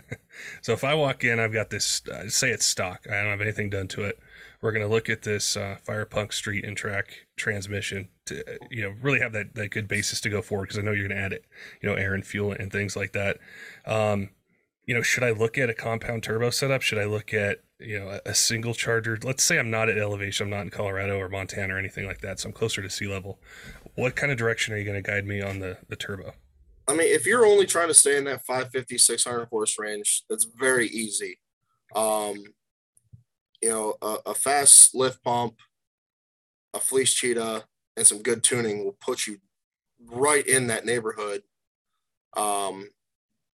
so 0.62 0.72
if 0.72 0.84
I 0.84 0.94
walk 0.94 1.24
in, 1.24 1.38
I've 1.38 1.52
got 1.52 1.70
this. 1.70 2.02
Uh, 2.08 2.28
say 2.28 2.50
it's 2.50 2.64
stock. 2.64 3.06
I 3.08 3.22
don't 3.22 3.30
have 3.30 3.40
anything 3.40 3.70
done 3.70 3.88
to 3.88 4.04
it. 4.04 4.18
We're 4.60 4.72
going 4.72 4.86
to 4.86 4.92
look 4.92 5.08
at 5.08 5.22
this 5.22 5.56
uh, 5.56 5.76
Firepunk 5.86 6.32
Street 6.32 6.64
and 6.64 6.76
Track 6.76 7.26
transmission 7.36 8.08
to 8.26 8.42
you 8.70 8.82
know 8.82 8.94
really 9.02 9.20
have 9.20 9.32
that 9.32 9.54
that 9.54 9.70
good 9.70 9.86
basis 9.86 10.20
to 10.22 10.30
go 10.30 10.42
forward 10.42 10.66
because 10.66 10.78
I 10.78 10.82
know 10.82 10.92
you're 10.92 11.06
going 11.06 11.18
to 11.18 11.24
add 11.24 11.32
it, 11.32 11.44
you 11.80 11.88
know, 11.88 11.94
air 11.94 12.14
and 12.14 12.26
fuel 12.26 12.52
and 12.52 12.72
things 12.72 12.96
like 12.96 13.12
that. 13.12 13.38
Um, 13.86 14.30
you 14.88 14.94
know, 14.94 15.02
should 15.02 15.22
I 15.22 15.32
look 15.32 15.58
at 15.58 15.68
a 15.68 15.74
compound 15.74 16.22
turbo 16.22 16.48
setup? 16.48 16.80
Should 16.80 16.96
I 16.96 17.04
look 17.04 17.34
at 17.34 17.58
you 17.78 18.00
know 18.00 18.08
a, 18.08 18.30
a, 18.30 18.34
single 18.34 18.72
charger? 18.72 19.18
Let's 19.22 19.44
say 19.44 19.58
I'm 19.58 19.70
not 19.70 19.90
at 19.90 19.98
elevation, 19.98 20.46
I'm 20.46 20.50
not 20.50 20.62
in 20.62 20.70
Colorado 20.70 21.18
or 21.18 21.28
Montana 21.28 21.74
or 21.74 21.78
anything 21.78 22.06
like 22.06 22.22
that, 22.22 22.40
so 22.40 22.48
I'm 22.48 22.54
closer 22.54 22.80
to 22.80 22.88
sea 22.88 23.06
level. 23.06 23.38
What 23.96 24.16
kind 24.16 24.32
of 24.32 24.38
direction 24.38 24.72
are 24.72 24.78
you 24.78 24.86
going 24.86 25.00
to 25.00 25.06
guide 25.06 25.26
me 25.26 25.42
on 25.42 25.58
the 25.58 25.76
the 25.88 25.94
turbo? 25.94 26.32
I 26.88 26.92
mean, 26.92 27.14
if 27.14 27.26
you're 27.26 27.44
only 27.44 27.66
trying 27.66 27.88
to 27.88 27.94
stay 27.94 28.16
in 28.16 28.24
that 28.24 28.46
550, 28.46 28.96
600 28.96 29.48
horse 29.50 29.78
range, 29.78 30.24
that's 30.30 30.46
very 30.58 30.88
easy. 30.88 31.38
Um, 31.94 32.42
you 33.60 33.68
know, 33.68 33.94
a, 34.00 34.30
a 34.30 34.34
fast 34.34 34.94
lift 34.94 35.22
pump, 35.22 35.56
a 36.72 36.80
fleece 36.80 37.12
cheetah, 37.12 37.64
and 37.94 38.06
some 38.06 38.22
good 38.22 38.42
tuning 38.42 38.86
will 38.86 38.96
put 39.02 39.26
you 39.26 39.36
right 40.06 40.46
in 40.46 40.68
that 40.68 40.86
neighborhood. 40.86 41.42
Um, 42.34 42.88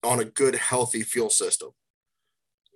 on 0.03 0.19
a 0.19 0.25
good, 0.25 0.55
healthy 0.55 1.03
fuel 1.03 1.29
system. 1.29 1.69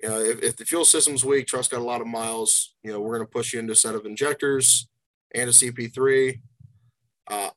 You 0.01 0.09
know, 0.09 0.19
if, 0.19 0.41
if 0.43 0.55
the 0.57 0.65
fuel 0.65 0.85
system's 0.85 1.25
weak, 1.25 1.47
truck's 1.47 1.67
got 1.67 1.79
a 1.79 1.83
lot 1.83 2.01
of 2.01 2.07
miles, 2.07 2.75
you 2.83 2.91
know, 2.91 2.99
we're 2.99 3.15
going 3.15 3.27
to 3.27 3.31
push 3.31 3.53
you 3.53 3.59
into 3.59 3.73
a 3.73 3.77
set 3.77 3.95
of 3.95 4.05
injectors 4.05 4.87
and 5.33 5.49
a 5.49 5.53
CP3. 5.53 6.41
Uh, 7.27 7.49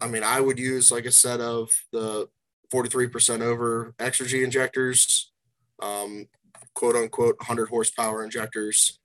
I 0.00 0.08
mean, 0.08 0.24
I 0.24 0.40
would 0.40 0.58
use 0.58 0.90
like 0.90 1.06
a 1.06 1.12
set 1.12 1.40
of 1.40 1.70
the 1.92 2.28
43% 2.72 3.42
over 3.42 3.94
Exergy 3.98 4.42
injectors, 4.42 5.32
um, 5.80 6.26
quote 6.74 6.96
unquote 6.96 7.36
100 7.38 7.68
horsepower 7.68 8.24
injectors 8.24 8.98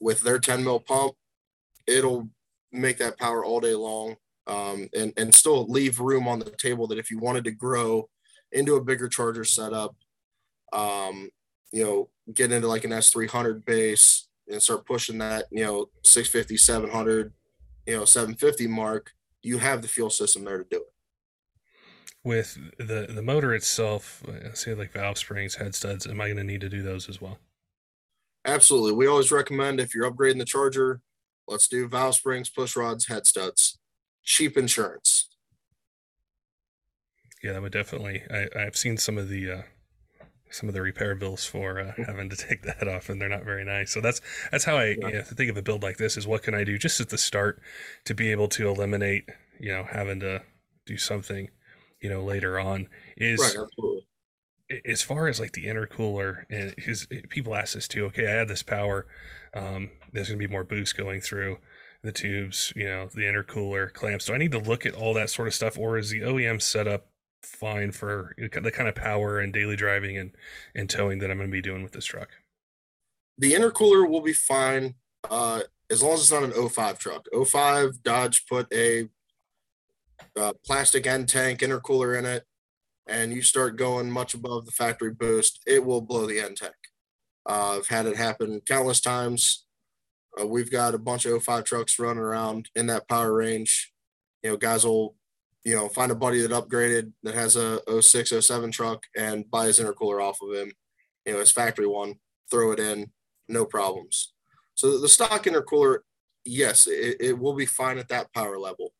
with 0.00 0.22
their 0.22 0.38
10 0.38 0.64
mil 0.64 0.80
pump. 0.80 1.14
It'll 1.86 2.30
make 2.72 2.98
that 2.98 3.18
power 3.18 3.44
all 3.44 3.60
day 3.60 3.74
long 3.74 4.16
um, 4.46 4.88
and, 4.94 5.12
and 5.16 5.34
still 5.34 5.66
leave 5.66 6.00
room 6.00 6.26
on 6.26 6.38
the 6.38 6.50
table 6.50 6.86
that 6.88 6.98
if 6.98 7.10
you 7.10 7.18
wanted 7.18 7.44
to 7.44 7.50
grow 7.50 8.08
into 8.54 8.76
a 8.76 8.84
bigger 8.84 9.08
charger 9.08 9.44
setup. 9.44 9.94
Um, 10.72 11.30
you 11.72 11.84
know, 11.84 12.08
get 12.32 12.52
into 12.52 12.68
like 12.68 12.84
an 12.84 12.92
S300 12.92 13.64
base 13.64 14.28
and 14.48 14.62
start 14.62 14.86
pushing 14.86 15.18
that, 15.18 15.46
you 15.50 15.64
know, 15.64 15.90
650, 16.04 16.56
700, 16.56 17.32
you 17.86 17.96
know, 17.96 18.04
750 18.04 18.66
mark, 18.68 19.12
you 19.42 19.58
have 19.58 19.82
the 19.82 19.88
fuel 19.88 20.10
system 20.10 20.44
there 20.44 20.58
to 20.58 20.64
do 20.70 20.76
it. 20.76 20.92
With 22.22 22.56
the 22.78 23.06
the 23.10 23.20
motor 23.20 23.54
itself, 23.54 24.22
uh, 24.26 24.54
say 24.54 24.72
like 24.72 24.92
valve 24.92 25.18
springs, 25.18 25.56
head 25.56 25.74
studs, 25.74 26.06
am 26.06 26.22
I 26.22 26.26
going 26.26 26.38
to 26.38 26.44
need 26.44 26.62
to 26.62 26.70
do 26.70 26.82
those 26.82 27.08
as 27.08 27.20
well? 27.20 27.38
Absolutely. 28.46 28.92
We 28.92 29.06
always 29.06 29.30
recommend 29.30 29.78
if 29.78 29.94
you're 29.94 30.10
upgrading 30.10 30.38
the 30.38 30.46
charger, 30.46 31.00
let's 31.46 31.68
do 31.68 31.86
valve 31.86 32.14
springs, 32.14 32.48
push 32.48 32.76
rods, 32.76 33.08
head 33.08 33.26
studs. 33.26 33.78
Cheap 34.22 34.56
insurance 34.56 35.33
yeah, 37.44 37.52
that 37.52 37.62
would 37.62 37.72
definitely. 37.72 38.22
I, 38.30 38.48
I've 38.58 38.76
seen 38.76 38.96
some 38.96 39.18
of 39.18 39.28
the 39.28 39.50
uh, 39.50 39.62
some 40.50 40.66
of 40.66 40.74
the 40.74 40.80
repair 40.80 41.14
bills 41.14 41.44
for 41.44 41.78
uh, 41.78 41.92
having 42.06 42.30
to 42.30 42.36
take 42.48 42.62
that 42.62 42.88
off, 42.88 43.10
and 43.10 43.20
they're 43.20 43.28
not 43.28 43.44
very 43.44 43.66
nice. 43.66 43.90
So 43.90 44.00
that's 44.00 44.22
that's 44.50 44.64
how 44.64 44.78
I 44.78 44.96
yeah. 44.98 45.08
you 45.08 45.14
know, 45.16 45.22
think 45.22 45.50
of 45.50 45.56
a 45.58 45.62
build 45.62 45.82
like 45.82 45.98
this: 45.98 46.16
is 46.16 46.26
what 46.26 46.42
can 46.42 46.54
I 46.54 46.64
do 46.64 46.78
just 46.78 47.00
at 47.00 47.10
the 47.10 47.18
start 47.18 47.60
to 48.06 48.14
be 48.14 48.32
able 48.32 48.48
to 48.48 48.66
eliminate, 48.66 49.28
you 49.60 49.70
know, 49.72 49.84
having 49.84 50.20
to 50.20 50.42
do 50.86 50.96
something, 50.96 51.50
you 52.00 52.08
know, 52.08 52.24
later 52.24 52.58
on. 52.58 52.88
Is 53.18 53.54
right, 53.58 54.80
as 54.86 55.02
far 55.02 55.28
as 55.28 55.38
like 55.38 55.52
the 55.52 55.66
intercooler, 55.66 56.46
and 56.48 56.74
because 56.74 57.06
people 57.28 57.54
ask 57.54 57.74
this 57.74 57.86
too. 57.86 58.06
Okay, 58.06 58.26
I 58.26 58.30
had 58.30 58.48
this 58.48 58.62
power. 58.62 59.06
Um, 59.52 59.90
there's 60.14 60.28
going 60.28 60.40
to 60.40 60.48
be 60.48 60.50
more 60.50 60.64
boost 60.64 60.96
going 60.96 61.20
through 61.20 61.58
the 62.02 62.10
tubes, 62.10 62.72
you 62.74 62.84
know, 62.84 63.08
the 63.14 63.22
intercooler 63.22 63.92
clamps. 63.92 64.24
Do 64.26 64.34
I 64.34 64.38
need 64.38 64.52
to 64.52 64.58
look 64.58 64.86
at 64.86 64.94
all 64.94 65.12
that 65.12 65.28
sort 65.28 65.46
of 65.46 65.54
stuff, 65.54 65.78
or 65.78 65.98
is 65.98 66.08
the 66.08 66.20
OEM 66.22 66.62
setup 66.62 67.06
fine 67.44 67.92
for 67.92 68.34
the 68.38 68.70
kind 68.70 68.88
of 68.88 68.94
power 68.94 69.38
and 69.38 69.52
daily 69.52 69.76
driving 69.76 70.16
and, 70.16 70.32
and 70.74 70.88
towing 70.88 71.18
that 71.18 71.30
I'm 71.30 71.36
going 71.36 71.48
to 71.48 71.52
be 71.52 71.62
doing 71.62 71.82
with 71.82 71.92
this 71.92 72.04
truck. 72.04 72.30
The 73.38 73.52
intercooler 73.52 74.08
will 74.08 74.20
be 74.20 74.32
fine 74.32 74.94
uh, 75.30 75.62
as 75.90 76.02
long 76.02 76.14
as 76.14 76.20
it's 76.20 76.32
not 76.32 76.44
an 76.44 76.68
05 76.68 76.98
truck. 76.98 77.26
05 77.32 78.02
Dodge 78.02 78.46
put 78.46 78.72
a 78.72 79.08
uh, 80.36 80.52
plastic 80.64 81.06
end 81.06 81.28
tank 81.28 81.60
intercooler 81.60 82.18
in 82.18 82.24
it, 82.24 82.44
and 83.06 83.32
you 83.32 83.42
start 83.42 83.76
going 83.76 84.10
much 84.10 84.34
above 84.34 84.66
the 84.66 84.72
factory 84.72 85.12
boost, 85.12 85.60
it 85.66 85.84
will 85.84 86.00
blow 86.00 86.26
the 86.26 86.40
end 86.40 86.56
tank. 86.56 86.74
Uh, 87.46 87.78
I've 87.78 87.88
had 87.88 88.06
it 88.06 88.16
happen 88.16 88.60
countless 88.66 89.00
times. 89.00 89.66
Uh, 90.40 90.46
we've 90.46 90.70
got 90.70 90.94
a 90.94 90.98
bunch 90.98 91.26
of 91.26 91.42
05 91.42 91.64
trucks 91.64 91.98
running 91.98 92.22
around 92.22 92.70
in 92.74 92.86
that 92.86 93.08
power 93.08 93.32
range. 93.32 93.92
You 94.42 94.50
know, 94.50 94.56
guys 94.56 94.84
will 94.84 95.16
you 95.64 95.74
know, 95.74 95.88
find 95.88 96.12
a 96.12 96.14
buddy 96.14 96.40
that 96.40 96.50
upgraded 96.50 97.12
that 97.22 97.34
has 97.34 97.56
a 97.56 97.80
06, 98.00 98.32
07 98.46 98.70
truck 98.70 99.02
and 99.16 99.50
buy 99.50 99.66
his 99.66 99.80
intercooler 99.80 100.22
off 100.22 100.38
of 100.42 100.54
him, 100.54 100.72
you 101.24 101.32
know, 101.32 101.38
his 101.38 101.50
factory 101.50 101.86
one, 101.86 102.16
throw 102.50 102.72
it 102.72 102.78
in, 102.78 103.10
no 103.48 103.64
problems. 103.64 104.34
So 104.74 105.00
the 105.00 105.08
stock 105.08 105.44
intercooler, 105.44 106.00
yes, 106.44 106.86
it, 106.86 107.16
it 107.20 107.38
will 107.38 107.54
be 107.54 107.66
fine 107.66 107.96
at 107.98 108.08
that 108.08 108.32
power 108.34 108.58
level. 108.58 108.92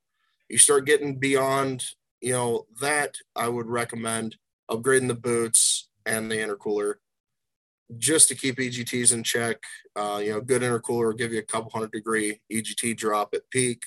You 0.49 0.59
start 0.59 0.87
getting 0.87 1.19
beyond, 1.19 1.85
you 2.21 2.33
know, 2.33 2.67
that 2.81 3.17
I 3.37 3.49
would 3.49 3.67
recommend 3.67 4.37
upgrading 4.71 5.09
the 5.09 5.15
boots 5.15 5.89
and 6.07 6.31
the 6.31 6.37
intercooler 6.37 6.95
just 7.99 8.29
to 8.29 8.35
keep 8.35 8.57
EGTs 8.57 9.13
in 9.13 9.23
check. 9.23 9.59
Uh, 9.95 10.21
you 10.23 10.31
know, 10.31 10.41
good 10.41 10.63
intercooler 10.63 11.07
will 11.07 11.13
give 11.13 11.33
you 11.33 11.41
a 11.41 11.43
couple 11.43 11.71
hundred 11.71 11.93
degree 11.93 12.41
EGT 12.51 12.97
drop 12.97 13.35
at 13.35 13.51
peak 13.51 13.83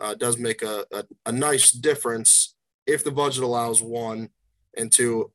uh, 0.00 0.14
does 0.14 0.38
make 0.38 0.62
a, 0.62 0.84
a, 0.92 1.04
a 1.26 1.32
nice 1.32 1.72
difference 1.72 2.54
if 2.86 3.04
the 3.04 3.10
budget 3.10 3.42
allows 3.42 3.82
one 3.82 4.30
and 4.76 4.90
two 4.90 5.30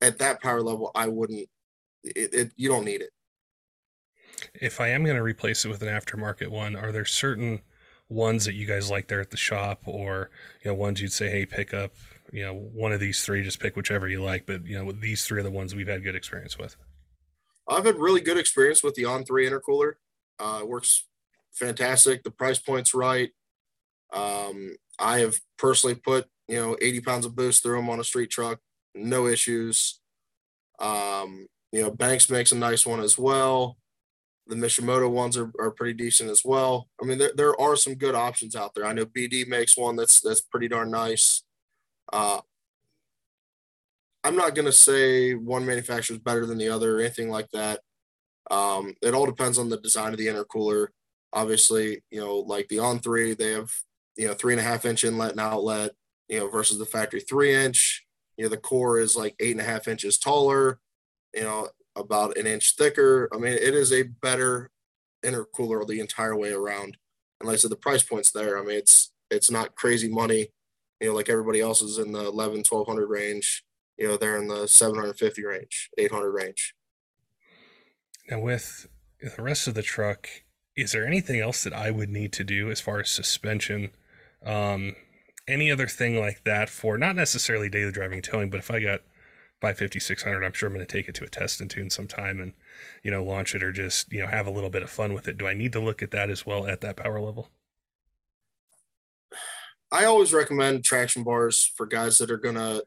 at 0.00 0.18
that 0.18 0.42
power 0.42 0.62
level 0.62 0.90
i 0.94 1.06
wouldn't 1.06 1.48
it, 2.04 2.34
it, 2.34 2.52
you 2.56 2.68
don't 2.68 2.84
need 2.84 3.00
it. 3.00 3.10
If 4.54 4.80
i 4.80 4.88
am 4.88 5.04
going 5.04 5.16
to 5.16 5.22
replace 5.22 5.64
it 5.64 5.68
with 5.68 5.82
an 5.82 5.88
aftermarket 5.88 6.48
one 6.48 6.76
are 6.76 6.92
there 6.92 7.04
certain 7.04 7.60
ones 8.08 8.44
that 8.44 8.54
you 8.54 8.66
guys 8.66 8.90
like 8.90 9.08
there 9.08 9.20
at 9.20 9.30
the 9.30 9.36
shop 9.36 9.82
or 9.86 10.30
you 10.62 10.70
know 10.70 10.74
ones 10.74 11.00
you'd 11.00 11.12
say 11.12 11.28
hey 11.28 11.44
pick 11.44 11.74
up 11.74 11.92
you 12.32 12.44
know 12.44 12.54
one 12.54 12.92
of 12.92 13.00
these 13.00 13.24
three 13.24 13.42
just 13.42 13.60
pick 13.60 13.76
whichever 13.76 14.08
you 14.08 14.22
like 14.22 14.46
but 14.46 14.64
you 14.66 14.78
know 14.78 14.92
these 14.92 15.24
three 15.24 15.40
are 15.40 15.42
the 15.42 15.50
ones 15.50 15.74
we've 15.74 15.88
had 15.88 16.04
good 16.04 16.16
experience 16.16 16.58
with? 16.58 16.76
I've 17.68 17.84
had 17.84 17.96
really 17.96 18.20
good 18.20 18.38
experience 18.38 18.82
with 18.82 18.94
the 18.94 19.04
on 19.06 19.24
three 19.24 19.48
intercooler. 19.48 19.94
Uh, 20.38 20.60
it 20.62 20.68
works 20.68 21.06
fantastic. 21.52 22.22
The 22.22 22.30
price 22.30 22.58
point's 22.58 22.94
right 22.94 23.30
um, 24.12 24.76
I 24.98 25.18
have 25.18 25.36
personally 25.58 25.96
put, 25.96 26.26
you 26.48 26.56
know, 26.56 26.76
80 26.80 27.00
pounds 27.00 27.26
of 27.26 27.36
boost 27.36 27.62
through 27.62 27.76
them 27.76 27.90
on 27.90 28.00
a 28.00 28.04
street 28.04 28.30
truck, 28.30 28.58
no 28.94 29.26
issues. 29.26 30.00
Um, 30.78 31.46
you 31.72 31.82
know, 31.82 31.90
Banks 31.90 32.30
makes 32.30 32.52
a 32.52 32.56
nice 32.56 32.86
one 32.86 33.00
as 33.00 33.18
well. 33.18 33.76
The 34.46 34.54
Mishimoto 34.54 35.10
ones 35.10 35.36
are, 35.36 35.50
are 35.58 35.72
pretty 35.72 35.94
decent 35.94 36.30
as 36.30 36.42
well. 36.44 36.88
I 37.02 37.06
mean, 37.06 37.18
there, 37.18 37.32
there 37.34 37.60
are 37.60 37.76
some 37.76 37.94
good 37.94 38.14
options 38.14 38.54
out 38.54 38.74
there. 38.74 38.86
I 38.86 38.92
know 38.92 39.04
BD 39.04 39.46
makes 39.46 39.76
one 39.76 39.96
that's 39.96 40.20
that's 40.20 40.40
pretty 40.40 40.68
darn 40.68 40.90
nice. 40.90 41.42
Uh, 42.12 42.40
I'm 44.22 44.36
not 44.36 44.54
going 44.54 44.66
to 44.66 44.72
say 44.72 45.34
one 45.34 45.66
manufacturer 45.66 46.16
is 46.16 46.22
better 46.22 46.46
than 46.46 46.58
the 46.58 46.68
other 46.68 46.96
or 46.96 47.00
anything 47.00 47.28
like 47.28 47.50
that. 47.52 47.80
Um, 48.50 48.94
it 49.02 49.14
all 49.14 49.26
depends 49.26 49.58
on 49.58 49.68
the 49.68 49.76
design 49.78 50.12
of 50.12 50.18
the 50.18 50.26
intercooler. 50.26 50.88
Obviously, 51.32 52.02
you 52.10 52.20
know, 52.20 52.38
like 52.38 52.68
the 52.68 52.78
On 52.78 53.00
Three, 53.00 53.34
they 53.34 53.52
have 53.52 53.70
you 54.16 54.26
know, 54.26 54.34
three 54.34 54.52
and 54.52 54.60
a 54.60 54.64
half 54.64 54.84
inch 54.84 55.04
inlet 55.04 55.32
and 55.32 55.40
outlet, 55.40 55.92
you 56.28 56.38
know, 56.38 56.48
versus 56.48 56.78
the 56.78 56.86
factory 56.86 57.20
three 57.20 57.54
inch. 57.54 58.04
You 58.36 58.44
know, 58.44 58.48
the 58.50 58.56
core 58.56 58.98
is 58.98 59.16
like 59.16 59.34
eight 59.40 59.52
and 59.52 59.60
a 59.60 59.64
half 59.64 59.88
inches 59.88 60.18
taller, 60.18 60.78
you 61.34 61.42
know, 61.42 61.68
about 61.94 62.36
an 62.36 62.46
inch 62.46 62.74
thicker. 62.76 63.28
I 63.32 63.38
mean, 63.38 63.52
it 63.52 63.74
is 63.74 63.92
a 63.92 64.02
better 64.02 64.70
intercooler 65.24 65.86
the 65.86 66.00
entire 66.00 66.36
way 66.36 66.52
around. 66.52 66.98
And 67.40 67.46
like 67.46 67.54
I 67.54 67.56
said, 67.58 67.70
the 67.70 67.76
price 67.76 68.02
point's 68.02 68.30
there. 68.30 68.58
I 68.58 68.62
mean, 68.62 68.76
it's 68.76 69.12
it's 69.30 69.50
not 69.50 69.74
crazy 69.74 70.08
money, 70.08 70.48
you 71.00 71.08
know, 71.08 71.14
like 71.14 71.28
everybody 71.28 71.60
else 71.60 71.82
is 71.82 71.98
in 71.98 72.12
the 72.12 72.26
11, 72.26 72.64
1200 72.68 73.06
range. 73.06 73.64
You 73.98 74.08
know, 74.08 74.16
they're 74.16 74.36
in 74.36 74.46
the 74.46 74.68
750 74.68 75.44
range, 75.44 75.90
800 75.98 76.30
range. 76.30 76.74
Now, 78.30 78.40
with 78.40 78.88
the 79.20 79.42
rest 79.42 79.66
of 79.66 79.74
the 79.74 79.82
truck, 79.82 80.28
is 80.76 80.92
there 80.92 81.06
anything 81.06 81.40
else 81.40 81.64
that 81.64 81.72
I 81.72 81.90
would 81.90 82.10
need 82.10 82.32
to 82.34 82.44
do 82.44 82.70
as 82.70 82.80
far 82.80 83.00
as 83.00 83.10
suspension? 83.10 83.90
Um, 84.46 84.94
any 85.48 85.70
other 85.70 85.86
thing 85.86 86.18
like 86.18 86.44
that 86.44 86.68
for 86.68 86.96
not 86.96 87.16
necessarily 87.16 87.68
daily 87.68 87.92
driving 87.92 88.22
towing, 88.22 88.50
but 88.50 88.58
if 88.58 88.70
I 88.70 88.80
got 88.80 89.00
550, 89.60 90.00
600, 90.00 90.44
I'm 90.44 90.52
sure 90.52 90.68
I'm 90.68 90.74
going 90.74 90.86
to 90.86 90.92
take 90.92 91.08
it 91.08 91.14
to 91.16 91.24
a 91.24 91.28
test 91.28 91.60
and 91.60 91.70
tune 91.70 91.90
sometime 91.90 92.40
and, 92.40 92.52
you 93.02 93.10
know, 93.10 93.22
launch 93.22 93.54
it 93.54 93.62
or 93.62 93.72
just, 93.72 94.12
you 94.12 94.20
know, 94.20 94.26
have 94.26 94.46
a 94.46 94.50
little 94.50 94.70
bit 94.70 94.82
of 94.82 94.90
fun 94.90 95.12
with 95.14 95.28
it. 95.28 95.38
Do 95.38 95.46
I 95.46 95.54
need 95.54 95.72
to 95.72 95.80
look 95.80 96.02
at 96.02 96.10
that 96.12 96.30
as 96.30 96.44
well 96.44 96.66
at 96.66 96.80
that 96.80 96.96
power 96.96 97.20
level? 97.20 97.48
I 99.92 100.04
always 100.04 100.32
recommend 100.32 100.84
traction 100.84 101.22
bars 101.22 101.72
for 101.76 101.86
guys 101.86 102.18
that 102.18 102.30
are 102.30 102.36
gonna, 102.36 102.80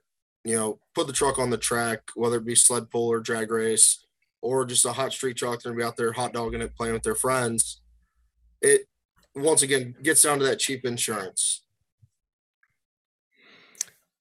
you 0.44 0.56
know, 0.56 0.80
put 0.94 1.08
the 1.08 1.14
truck 1.14 1.40
on 1.40 1.50
the 1.50 1.58
track, 1.58 2.02
whether 2.16 2.38
it 2.38 2.46
be 2.46 2.56
sled 2.56 2.90
pull 2.90 3.08
or 3.08 3.20
drag 3.22 3.52
race, 3.52 4.06
or 4.42 4.66
just 4.66 4.86
a 4.86 4.92
hot 4.92 5.14
street 5.14 5.38
truck. 5.38 5.62
They're 5.62 5.72
gonna 5.72 5.82
be 5.82 5.88
out 5.88 5.96
there 5.96 6.12
hot 6.12 6.34
dogging 6.34 6.62
it, 6.62 6.76
playing 6.76 6.94
with 6.94 7.04
their 7.04 7.16
friends. 7.16 7.82
It 8.62 8.89
once 9.36 9.62
again 9.62 9.96
gets 10.02 10.24
down 10.24 10.40
to 10.40 10.46
that 10.46 10.60
cheap 10.60 10.86
insurance. 10.86 11.64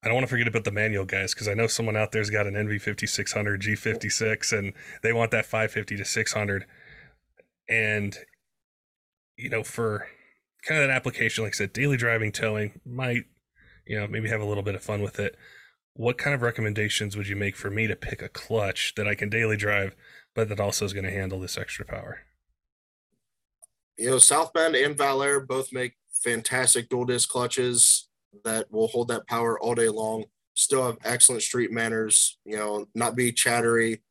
I 0.03 0.07
don't 0.07 0.15
want 0.15 0.27
to 0.27 0.31
forget 0.31 0.47
about 0.47 0.65
the 0.65 0.71
manual 0.71 1.05
guys 1.05 1.35
because 1.35 1.49
I 1.49 1.55
know 1.55 1.67
someone 1.67 1.97
out 1.97 2.13
there's 2.13 2.31
got 2.31 2.47
an 2.47 2.55
NV5600 2.55 3.61
G56 3.61 4.57
and 4.57 4.73
they 5.03 5.13
want 5.13 5.33
that 5.33 5.45
550 5.45 5.97
to 5.97 6.05
600. 6.05 6.67
And, 7.69 8.17
you 9.37 9.51
know, 9.51 9.65
for 9.65 10.07
kind 10.63 10.81
of 10.81 10.89
that 10.89 10.95
application, 10.95 11.45
like 11.45 11.55
I 11.55 11.57
said, 11.57 11.73
daily 11.73 11.97
driving, 11.97 12.31
towing, 12.31 12.81
might, 12.87 13.25
you 13.87 13.99
know, 13.99 14.07
maybe 14.07 14.29
have 14.29 14.41
a 14.41 14.45
little 14.45 14.63
bit 14.63 14.77
of 14.77 14.83
fun 14.83 15.03
with 15.03 15.19
it. 15.19 15.37
What 15.95 16.17
kind 16.17 16.33
of 16.33 16.43
recommendations 16.43 17.17
would 17.17 17.27
you 17.27 17.35
make 17.35 17.57
for 17.57 17.71
me 17.71 17.89
to 17.89 17.97
pick 17.97 18.23
a 18.23 18.29
clutch 18.29 18.95
that 18.95 19.09
I 19.09 19.17
can 19.17 19.29
daily 19.29 19.57
drive, 19.57 19.97
but 20.33 20.49
that 20.49 20.61
also 20.61 20.85
is 20.85 20.93
going 20.93 21.07
to 21.07 21.11
handle 21.11 21.41
this 21.41 21.59
extra 21.59 21.85
power? 21.85 22.21
You 23.99 24.11
know, 24.11 24.19
South 24.19 24.53
Bend 24.53 24.77
and 24.77 24.97
Valair 24.97 25.45
both 25.45 25.73
make 25.73 25.97
fantastic 26.13 26.89
dual 26.89 27.05
disc 27.05 27.29
clutches 27.29 28.09
that 28.45 28.71
will 28.71 28.87
hold 28.87 29.09
that 29.09 29.27
power 29.27 29.59
all 29.59 29.75
day 29.75 29.89
long. 29.89 30.25
Still 30.55 30.87
have 30.87 30.99
excellent 31.05 31.43
street 31.43 31.73
manners. 31.73 32.39
You 32.45 32.57
know, 32.57 32.87
not 32.95 33.17
be 33.17 33.33
chattery, 33.33 34.03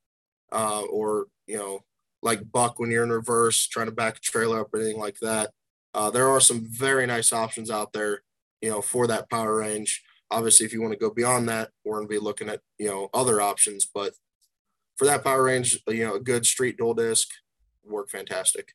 uh, 0.51 0.82
or 0.82 1.27
you 1.46 1.58
know, 1.58 1.86
like 2.22 2.51
buck 2.51 2.79
when 2.79 2.91
you're 2.91 3.03
in 3.03 3.12
reverse 3.12 3.65
trying 3.67 3.86
to 3.86 3.94
back 3.94 4.17
a 4.17 4.20
trailer 4.20 4.60
up 4.60 4.74
or 4.74 4.79
anything 4.79 5.00
like 5.00 5.20
that. 5.20 5.51
Uh, 5.94 6.10
there 6.10 6.29
are 6.29 6.41
some 6.41 6.65
very 6.65 7.06
nice 7.06 7.32
options 7.32 7.72
out 7.72 7.94
there, 7.94 8.24
you 8.62 8.70
know, 8.70 8.82
for 8.82 9.08
that 9.08 9.29
power 9.29 9.56
range. 9.56 10.03
Obviously, 10.29 10.65
if 10.65 10.74
you 10.74 10.82
want 10.82 10.94
to 10.94 11.00
go 11.00 11.10
beyond 11.10 11.48
that, 11.48 11.70
we're 11.86 11.96
going 11.96 12.08
to 12.08 12.13
be 12.13 12.20
looking 12.20 12.50
at 12.50 12.60
you 12.77 12.89
know 12.89 13.10
other 13.13 13.39
options. 13.39 13.86
But 13.86 14.13
for 14.98 15.06
that 15.06 15.24
power 15.24 15.44
range, 15.44 15.79
you 15.88 16.06
know, 16.06 16.15
a 16.15 16.20
good 16.20 16.46
street 16.46 16.77
dual 16.77 16.94
disc 16.94 17.29
work 17.86 18.10
fantastic. 18.10 18.74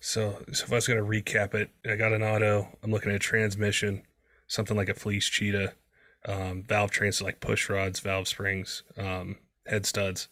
So, 0.00 0.42
so 0.52 0.64
if 0.64 0.72
I 0.72 0.76
was 0.76 0.86
going 0.86 0.98
to 0.98 1.04
recap 1.04 1.54
it, 1.54 1.70
I 1.88 1.96
got 1.96 2.12
an 2.12 2.22
auto. 2.22 2.76
I'm 2.82 2.90
looking 2.90 3.12
at 3.12 3.20
transmission 3.20 4.02
something 4.46 4.76
like 4.76 4.88
a 4.88 4.94
fleece 4.94 5.26
cheetah, 5.26 5.74
um, 6.26 6.64
valve 6.66 6.90
trains 6.90 7.20
like 7.20 7.40
push 7.40 7.68
rods, 7.68 8.00
valve 8.00 8.28
springs, 8.28 8.82
um, 8.96 9.36
head 9.66 9.86
studs, 9.86 10.28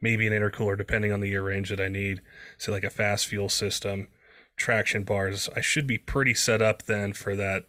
maybe 0.00 0.26
an 0.26 0.32
intercooler 0.32 0.76
depending 0.76 1.12
on 1.12 1.20
the 1.20 1.28
year 1.28 1.42
range 1.42 1.70
that 1.70 1.80
I 1.80 1.88
need. 1.88 2.20
So 2.58 2.72
like 2.72 2.84
a 2.84 2.90
fast 2.90 3.26
fuel 3.26 3.48
system, 3.48 4.08
traction 4.56 5.04
bars. 5.04 5.48
I 5.56 5.60
should 5.60 5.86
be 5.86 5.98
pretty 5.98 6.34
set 6.34 6.62
up 6.62 6.84
then 6.84 7.12
for 7.12 7.36
that 7.36 7.64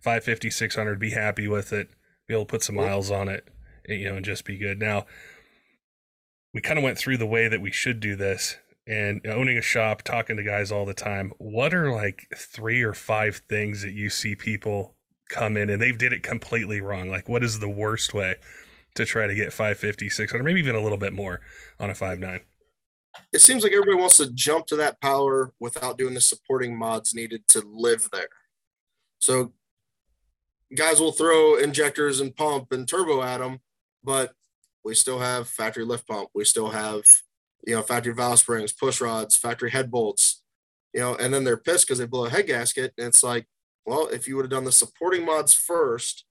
550, 0.00 0.50
600. 0.50 0.98
Be 0.98 1.10
happy 1.10 1.48
with 1.48 1.72
it. 1.72 1.90
Be 2.26 2.34
able 2.34 2.44
to 2.44 2.50
put 2.50 2.62
some 2.62 2.76
miles 2.76 3.10
on 3.10 3.28
it, 3.28 3.48
you 3.86 4.08
know, 4.08 4.16
and 4.16 4.24
just 4.24 4.44
be 4.44 4.56
good. 4.56 4.78
Now, 4.78 5.06
we 6.52 6.60
kind 6.60 6.78
of 6.78 6.84
went 6.84 6.98
through 6.98 7.18
the 7.18 7.26
way 7.26 7.48
that 7.48 7.60
we 7.60 7.70
should 7.70 8.00
do 8.00 8.16
this 8.16 8.56
and 8.86 9.26
owning 9.26 9.56
a 9.56 9.62
shop, 9.62 10.02
talking 10.02 10.36
to 10.36 10.42
guys 10.42 10.70
all 10.70 10.84
the 10.84 10.94
time. 10.94 11.32
What 11.38 11.72
are 11.72 11.90
like 11.90 12.26
three 12.36 12.82
or 12.82 12.94
five 12.94 13.42
things 13.48 13.82
that 13.82 13.92
you 13.92 14.10
see 14.10 14.34
people 14.34 14.94
come 15.28 15.56
in 15.56 15.70
and 15.70 15.80
they 15.80 15.92
did 15.92 16.12
it 16.12 16.22
completely 16.22 16.80
wrong. 16.80 17.08
Like, 17.08 17.28
what 17.28 17.42
is 17.42 17.58
the 17.58 17.68
worst 17.68 18.14
way 18.14 18.36
to 18.94 19.04
try 19.04 19.26
to 19.26 19.34
get 19.34 19.52
550, 19.52 20.08
600, 20.08 20.42
maybe 20.42 20.60
even 20.60 20.76
a 20.76 20.80
little 20.80 20.98
bit 20.98 21.12
more 21.12 21.40
on 21.80 21.90
a 21.90 21.94
5.9? 21.94 22.40
It 23.32 23.40
seems 23.40 23.62
like 23.62 23.72
everybody 23.72 23.96
wants 23.96 24.16
to 24.18 24.30
jump 24.32 24.66
to 24.66 24.76
that 24.76 25.00
power 25.00 25.52
without 25.60 25.98
doing 25.98 26.14
the 26.14 26.20
supporting 26.20 26.76
mods 26.76 27.14
needed 27.14 27.46
to 27.48 27.62
live 27.66 28.08
there. 28.12 28.28
So, 29.18 29.52
guys 30.74 31.00
will 31.00 31.12
throw 31.12 31.56
injectors 31.56 32.20
and 32.20 32.34
pump 32.34 32.72
and 32.72 32.88
turbo 32.88 33.22
at 33.22 33.38
them, 33.38 33.60
but 34.02 34.32
we 34.84 34.94
still 34.94 35.20
have 35.20 35.48
factory 35.48 35.84
lift 35.84 36.08
pump. 36.08 36.30
We 36.34 36.44
still 36.44 36.70
have, 36.70 37.04
you 37.66 37.74
know, 37.74 37.82
factory 37.82 38.12
valve 38.12 38.38
springs, 38.38 38.72
push 38.72 39.00
rods, 39.00 39.36
factory 39.36 39.70
head 39.70 39.90
bolts, 39.90 40.42
you 40.92 41.00
know, 41.00 41.14
and 41.16 41.32
then 41.32 41.44
they're 41.44 41.56
pissed 41.56 41.86
because 41.86 41.98
they 41.98 42.06
blow 42.06 42.26
a 42.26 42.30
head 42.30 42.46
gasket. 42.46 42.92
And 42.98 43.08
it's 43.08 43.22
like, 43.22 43.46
well, 43.86 44.08
if 44.08 44.28
you 44.28 44.36
would 44.36 44.44
have 44.44 44.50
done 44.50 44.64
the 44.64 44.72
supporting 44.72 45.24
mods 45.24 45.54
first, 45.54 46.24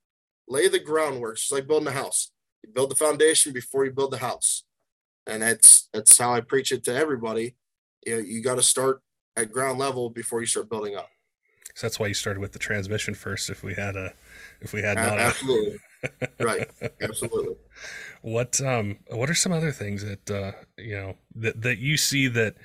lay 0.48 0.68
the 0.68 0.80
groundwork, 0.80 1.36
It's 1.36 1.52
like 1.52 1.68
building 1.68 1.88
a 1.88 1.92
house. 1.92 2.32
You 2.64 2.72
build 2.72 2.92
the 2.92 2.96
foundation 2.96 3.52
before 3.52 3.86
you 3.86 3.92
build 3.92 4.12
the 4.12 4.18
house. 4.18 4.64
And 5.28 5.42
that's 5.42 5.90
that's 5.94 6.18
how 6.18 6.34
I 6.34 6.42
preach 6.42 6.72
it 6.72 6.84
to 6.86 6.96
everybody. 6.96 7.56
You 8.06 8.16
know, 8.16 8.22
you 8.22 8.42
got 8.42 8.56
to 8.56 8.64
start 8.64 9.02
at 9.38 9.52
ground 9.52 9.80
level 9.80 10.10
before 10.10 10.42
you 10.42 10.46
start 10.46 10.70
building 10.70 10.96
up. 10.96 11.10
So 11.76 11.88
that's 11.88 12.00
why 12.00 12.08
you 12.08 12.14
started 12.14 12.40
with 12.40 12.52
the 12.52 12.60
transmission 12.60 13.14
first. 13.14 13.50
If 13.50 13.64
we 13.64 13.74
had 13.74 13.96
a, 13.96 14.14
if 14.62 14.74
we 14.74 14.82
had 14.82 14.98
not 14.98 15.18
absolutely 15.20 15.80
right, 16.40 16.70
absolutely. 17.02 17.56
What 18.22 18.62
um 18.62 19.00
what 19.10 19.30
are 19.30 19.36
some 19.36 19.52
other 19.52 19.72
things 19.72 20.04
that 20.04 20.32
uh 20.32 20.52
you 20.78 20.96
know 20.96 21.18
that 21.36 21.62
that 21.62 21.78
you 21.78 21.98
see 21.98 22.28
that 22.28 22.56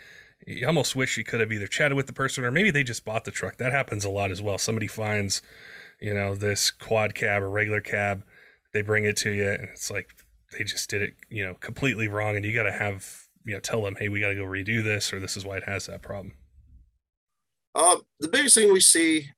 you 0.46 0.66
almost 0.66 0.96
wish 0.96 1.18
you 1.18 1.24
could 1.24 1.40
have 1.40 1.52
either 1.52 1.66
chatted 1.66 1.96
with 1.96 2.06
the 2.06 2.12
person 2.12 2.44
or 2.44 2.50
maybe 2.50 2.70
they 2.70 2.82
just 2.82 3.04
bought 3.04 3.24
the 3.24 3.30
truck. 3.30 3.58
That 3.58 3.72
happens 3.72 4.04
a 4.04 4.10
lot 4.10 4.30
as 4.30 4.40
well. 4.40 4.56
Somebody 4.56 4.86
finds, 4.86 5.42
you 6.00 6.14
know, 6.14 6.34
this 6.34 6.70
quad 6.70 7.14
cab 7.14 7.42
or 7.42 7.50
regular 7.50 7.80
cab, 7.82 8.24
they 8.72 8.82
bring 8.82 9.04
it 9.04 9.16
to 9.18 9.30
you, 9.30 9.50
and 9.50 9.64
it's 9.64 9.90
like 9.90 10.08
they 10.56 10.64
just 10.64 10.88
did 10.88 11.02
it, 11.02 11.14
you 11.28 11.44
know, 11.44 11.54
completely 11.54 12.08
wrong. 12.08 12.36
And 12.36 12.44
you 12.44 12.54
got 12.54 12.62
to 12.62 12.72
have, 12.72 13.24
you 13.44 13.54
know, 13.54 13.60
tell 13.60 13.82
them, 13.82 13.96
hey, 13.98 14.08
we 14.08 14.20
got 14.20 14.28
to 14.28 14.34
go 14.34 14.44
redo 14.44 14.82
this, 14.82 15.12
or 15.12 15.20
this 15.20 15.36
is 15.36 15.44
why 15.44 15.58
it 15.58 15.64
has 15.64 15.86
that 15.86 16.02
problem. 16.02 16.34
Uh, 17.74 17.96
the 18.20 18.28
biggest 18.28 18.54
thing 18.54 18.72
we 18.72 18.80
see, 18.80 19.28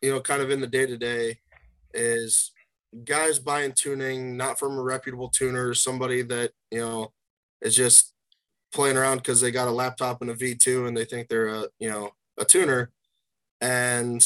you 0.00 0.10
know, 0.10 0.20
kind 0.20 0.40
of 0.40 0.50
in 0.50 0.60
the 0.60 0.66
day 0.66 0.86
to 0.86 0.96
day 0.96 1.38
is 1.92 2.52
guys 3.04 3.38
buying 3.38 3.72
tuning 3.72 4.36
not 4.36 4.58
from 4.58 4.78
a 4.78 4.82
reputable 4.82 5.28
tuner, 5.28 5.74
somebody 5.74 6.22
that, 6.22 6.52
you 6.70 6.80
know, 6.80 7.12
is 7.60 7.76
just 7.76 8.14
playing 8.72 8.96
around 8.96 9.18
because 9.18 9.40
they 9.40 9.50
got 9.50 9.68
a 9.68 9.72
laptop 9.72 10.20
and 10.20 10.30
a 10.30 10.34
V2 10.34 10.86
and 10.86 10.96
they 10.96 11.04
think 11.04 11.28
they're 11.28 11.48
a 11.48 11.64
you 11.78 11.90
know 11.90 12.10
a 12.38 12.44
tuner, 12.44 12.92
and 13.60 14.24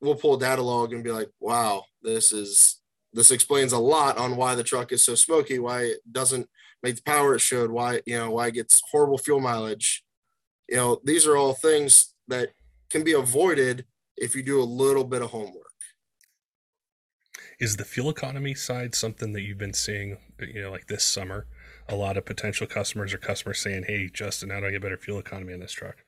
we'll 0.00 0.14
pull 0.14 0.36
data 0.36 0.62
log 0.62 0.92
and 0.92 1.04
be 1.04 1.12
like, 1.12 1.28
wow, 1.38 1.84
this 2.02 2.32
is 2.32 2.80
this 3.12 3.30
explains 3.30 3.72
a 3.72 3.78
lot 3.78 4.18
on 4.18 4.36
why 4.36 4.54
the 4.54 4.64
truck 4.64 4.92
is 4.92 5.04
so 5.04 5.14
smoky, 5.14 5.58
why 5.58 5.82
it 5.82 5.98
doesn't 6.10 6.48
make 6.82 6.96
the 6.96 7.02
power 7.02 7.34
it 7.34 7.40
should, 7.40 7.70
why 7.70 8.00
you 8.06 8.16
know 8.16 8.30
why 8.30 8.48
it 8.48 8.54
gets 8.54 8.82
horrible 8.90 9.18
fuel 9.18 9.40
mileage. 9.40 10.02
You 10.68 10.76
know, 10.76 11.00
these 11.04 11.26
are 11.26 11.36
all 11.36 11.54
things 11.54 12.14
that 12.28 12.50
can 12.90 13.04
be 13.04 13.12
avoided 13.12 13.84
if 14.16 14.34
you 14.34 14.42
do 14.42 14.60
a 14.60 14.64
little 14.64 15.04
bit 15.04 15.22
of 15.22 15.30
homework. 15.30 15.69
Is 17.60 17.76
the 17.76 17.84
fuel 17.84 18.10
economy 18.10 18.54
side 18.54 18.94
something 18.94 19.32
that 19.34 19.42
you've 19.42 19.58
been 19.58 19.74
seeing, 19.74 20.16
you 20.40 20.62
know, 20.62 20.70
like 20.70 20.86
this 20.86 21.04
summer? 21.04 21.46
a 21.90 21.96
lot 21.96 22.16
of 22.16 22.24
potential 22.24 22.66
customers 22.66 23.12
or 23.12 23.18
customers 23.18 23.58
saying, 23.58 23.84
"Hey, 23.86 24.08
Justin, 24.08 24.50
how 24.50 24.60
do 24.60 24.66
I 24.66 24.70
get 24.70 24.82
better 24.82 24.96
fuel 24.96 25.18
economy 25.18 25.52
in 25.52 25.60
this 25.60 25.72
truck?" 25.72 26.04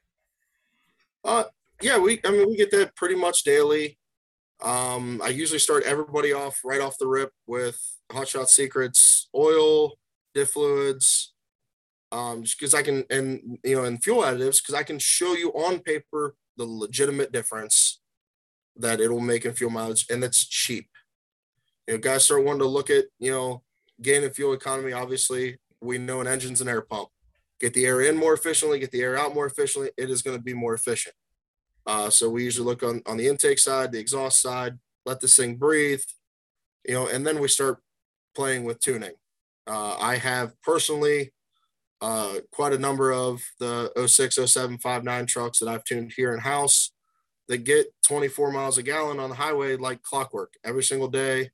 Uh, 1.25 1.45
yeah, 1.81 1.99
we 1.99 2.21
I 2.25 2.31
mean 2.31 2.49
we 2.49 2.57
get 2.57 2.71
that 2.71 2.95
pretty 2.95 3.17
much 3.17 3.43
daily. 3.43 3.99
Um, 4.61 5.21
I 5.23 5.29
usually 5.29 5.59
start 5.59 5.83
everybody 5.85 6.33
off 6.33 6.61
right 6.65 6.81
off 6.81 6.99
the 6.99 7.09
rip 7.09 7.33
with 7.47 7.79
Hot 8.13 8.29
Shot 8.29 8.49
Secrets 8.49 9.29
oil, 9.35 9.95
diff 10.35 10.51
fluids, 10.51 11.35
um, 12.13 12.45
just 12.45 12.59
because 12.59 12.75
I 12.75 12.83
can 12.83 13.05
and 13.11 13.59
you 13.65 13.77
know 13.77 13.85
and 13.85 14.03
fuel 14.03 14.23
additives 14.23 14.63
because 14.63 14.75
I 14.75 14.85
can 14.85 14.99
show 15.01 15.35
you 15.35 15.51
on 15.51 15.81
paper 15.81 16.37
the 16.57 16.65
legitimate 16.65 17.33
difference 17.33 18.01
that 18.77 19.01
it'll 19.01 19.21
make 19.21 19.45
in 19.45 19.53
fuel 19.53 19.71
mileage 19.71 20.07
and 20.11 20.23
it's 20.23 20.45
cheap. 20.45 20.89
You 21.87 21.95
know, 21.95 22.01
guys 22.01 22.25
start 22.25 22.45
wanting 22.45 22.61
to 22.61 22.67
look 22.67 22.91
at 22.91 23.05
you 23.19 23.33
know 23.33 23.63
gain 24.01 24.23
in 24.23 24.31
fuel 24.31 24.53
economy. 24.53 24.93
Obviously, 24.93 25.59
we 25.81 25.99
know 25.99 26.21
an 26.21 26.29
engine's 26.29 26.61
an 26.61 26.69
air 26.69 26.83
pump. 26.83 27.09
Get 27.61 27.75
the 27.75 27.87
air 27.87 28.01
in 28.03 28.17
more 28.17 28.35
efficiently, 28.35 28.79
get 28.79 28.91
the 28.91 29.03
air 29.03 29.17
out 29.17 29.35
more 29.35 29.47
efficiently, 29.47 29.91
it 29.97 30.11
is 30.11 30.23
going 30.23 30.37
to 30.37 30.43
be 30.43 30.55
more 30.55 30.75
efficient. 30.75 31.15
Uh, 31.87 32.11
so 32.11 32.29
we 32.29 32.45
usually 32.45 32.67
look 32.67 32.83
on, 32.83 33.03
on 33.07 33.17
the 33.17 33.29
intake 33.29 33.59
side, 33.59 33.93
the 33.93 34.01
exhaust 34.01 34.41
side, 34.41 34.79
let 35.05 35.21
this 35.21 35.37
thing 35.37 35.57
breathe, 35.57 36.03
you 36.85 36.95
know, 36.95 37.07
and 37.07 37.27
then 37.27 37.41
we 37.41 37.49
start 37.49 37.81
playing 38.35 38.65
with 38.65 38.81
tuning. 38.81 39.13
Uh, 39.67 39.97
I 40.01 40.17
have 40.17 40.61
personally 40.63 41.33
uh, 42.01 42.35
quite 42.51 42.73
a 42.73 42.79
number 42.79 43.13
of 43.13 43.43
the 43.61 43.93
06, 44.07 44.39
07, 44.45 44.79
59 44.79 45.27
trucks 45.27 45.61
that 45.61 45.69
I've 45.69 45.85
tuned 45.85 46.13
here 46.17 46.35
in 46.35 46.41
house 46.41 46.91
that 47.49 47.59
get 47.59 47.87
24 48.07 48.51
miles 48.51 48.79
a 48.79 48.83
gallon 48.83 49.21
on 49.21 49.31
the 49.31 49.37
highway 49.37 49.77
like 49.77 50.03
clockwork 50.03 50.55
every 50.65 50.83
single 50.83 51.09
day 51.09 51.51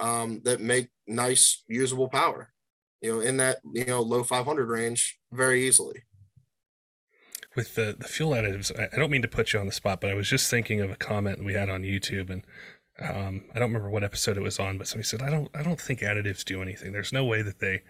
um, 0.00 0.40
that 0.44 0.60
make 0.60 0.88
nice 1.06 1.62
usable 1.68 2.08
power 2.08 2.52
you 3.00 3.12
know, 3.12 3.20
in 3.20 3.36
that, 3.38 3.58
you 3.72 3.84
know, 3.84 4.00
low 4.00 4.22
500 4.22 4.68
range 4.68 5.18
very 5.32 5.66
easily. 5.66 6.02
With 7.56 7.74
the, 7.74 7.96
the 7.98 8.06
fuel 8.06 8.32
additives, 8.32 8.70
I 8.78 8.96
don't 8.96 9.10
mean 9.10 9.22
to 9.22 9.28
put 9.28 9.52
you 9.52 9.58
on 9.58 9.66
the 9.66 9.72
spot, 9.72 10.00
but 10.00 10.10
I 10.10 10.14
was 10.14 10.28
just 10.28 10.50
thinking 10.50 10.80
of 10.80 10.90
a 10.90 10.96
comment 10.96 11.44
we 11.44 11.54
had 11.54 11.68
on 11.68 11.82
YouTube 11.82 12.30
and 12.30 12.44
um, 13.00 13.44
I 13.54 13.58
don't 13.58 13.70
remember 13.70 13.88
what 13.88 14.04
episode 14.04 14.36
it 14.36 14.42
was 14.42 14.58
on, 14.58 14.76
but 14.76 14.86
somebody 14.86 15.06
said, 15.06 15.22
I 15.22 15.30
don't, 15.30 15.48
I 15.54 15.62
don't 15.62 15.80
think 15.80 16.00
additives 16.00 16.44
do 16.44 16.60
anything. 16.60 16.92
There's 16.92 17.14
no 17.14 17.24
way 17.24 17.40
that 17.40 17.58
they, 17.58 17.80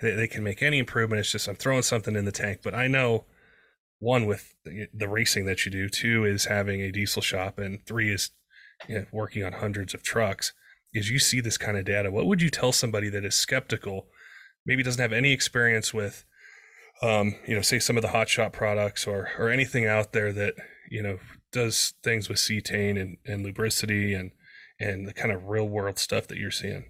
they, 0.00 0.12
they 0.12 0.28
can 0.28 0.44
make 0.44 0.62
any 0.62 0.78
improvement. 0.78 1.18
It's 1.18 1.32
just, 1.32 1.48
I'm 1.48 1.56
throwing 1.56 1.82
something 1.82 2.14
in 2.14 2.24
the 2.24 2.30
tank, 2.30 2.60
but 2.62 2.72
I 2.72 2.86
know 2.86 3.24
one 3.98 4.26
with 4.26 4.54
the, 4.64 4.86
the 4.94 5.08
racing 5.08 5.44
that 5.46 5.64
you 5.66 5.72
do, 5.72 5.88
two 5.88 6.24
is 6.24 6.44
having 6.44 6.80
a 6.80 6.92
diesel 6.92 7.20
shop 7.20 7.58
and 7.58 7.84
three 7.84 8.12
is 8.12 8.30
you 8.88 8.94
know, 8.94 9.06
working 9.12 9.42
on 9.42 9.54
hundreds 9.54 9.92
of 9.92 10.04
trucks, 10.04 10.52
is 10.92 11.10
you 11.10 11.18
see 11.18 11.40
this 11.40 11.56
kind 11.56 11.76
of 11.76 11.84
data. 11.84 12.10
What 12.10 12.26
would 12.26 12.42
you 12.42 12.50
tell 12.50 12.72
somebody 12.72 13.08
that 13.10 13.24
is 13.24 13.34
skeptical, 13.34 14.06
maybe 14.66 14.82
doesn't 14.82 15.00
have 15.00 15.12
any 15.12 15.32
experience 15.32 15.94
with, 15.94 16.24
um, 17.02 17.36
you 17.46 17.54
know, 17.54 17.62
say 17.62 17.78
some 17.78 17.96
of 17.96 18.02
the 18.02 18.08
hot 18.08 18.28
shot 18.28 18.52
products 18.52 19.06
or 19.06 19.30
or 19.38 19.48
anything 19.48 19.86
out 19.86 20.12
there 20.12 20.32
that 20.32 20.54
you 20.90 21.02
know 21.02 21.18
does 21.52 21.94
things 22.02 22.28
with 22.28 22.38
cetane 22.38 23.00
and, 23.00 23.16
and 23.26 23.44
lubricity 23.44 24.14
and 24.18 24.32
and 24.78 25.06
the 25.06 25.12
kind 25.12 25.32
of 25.32 25.48
real 25.48 25.68
world 25.68 25.98
stuff 25.98 26.26
that 26.28 26.38
you're 26.38 26.50
seeing? 26.50 26.84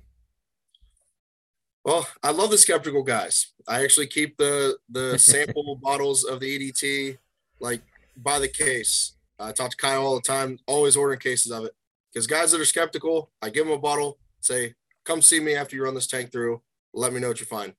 Well, 1.84 2.06
I 2.22 2.30
love 2.30 2.50
the 2.50 2.58
skeptical 2.58 3.02
guys. 3.02 3.52
I 3.66 3.82
actually 3.82 4.06
keep 4.06 4.36
the 4.36 4.78
the 4.88 5.18
sample 5.18 5.78
bottles 5.82 6.24
of 6.24 6.40
the 6.40 6.72
EDT 6.72 7.18
like 7.60 7.82
by 8.16 8.38
the 8.38 8.48
case. 8.48 9.12
I 9.38 9.52
talk 9.52 9.70
to 9.70 9.76
Kyle 9.76 10.04
all 10.04 10.16
the 10.16 10.20
time, 10.20 10.58
always 10.66 10.96
ordering 10.96 11.18
cases 11.18 11.50
of 11.50 11.64
it. 11.64 11.72
Because 12.12 12.26
guys 12.26 12.52
that 12.52 12.60
are 12.60 12.66
skeptical, 12.66 13.30
I 13.40 13.50
give 13.50 13.66
them 13.66 13.74
a 13.74 13.78
bottle, 13.78 14.18
say, 14.40 14.74
come 15.04 15.22
see 15.22 15.40
me 15.40 15.54
after 15.54 15.76
you 15.76 15.84
run 15.84 15.94
this 15.94 16.06
tank 16.06 16.32
through. 16.32 16.62
Let 16.92 17.12
me 17.12 17.20
know 17.20 17.28
what 17.28 17.40
you 17.40 17.46
find. 17.46 17.74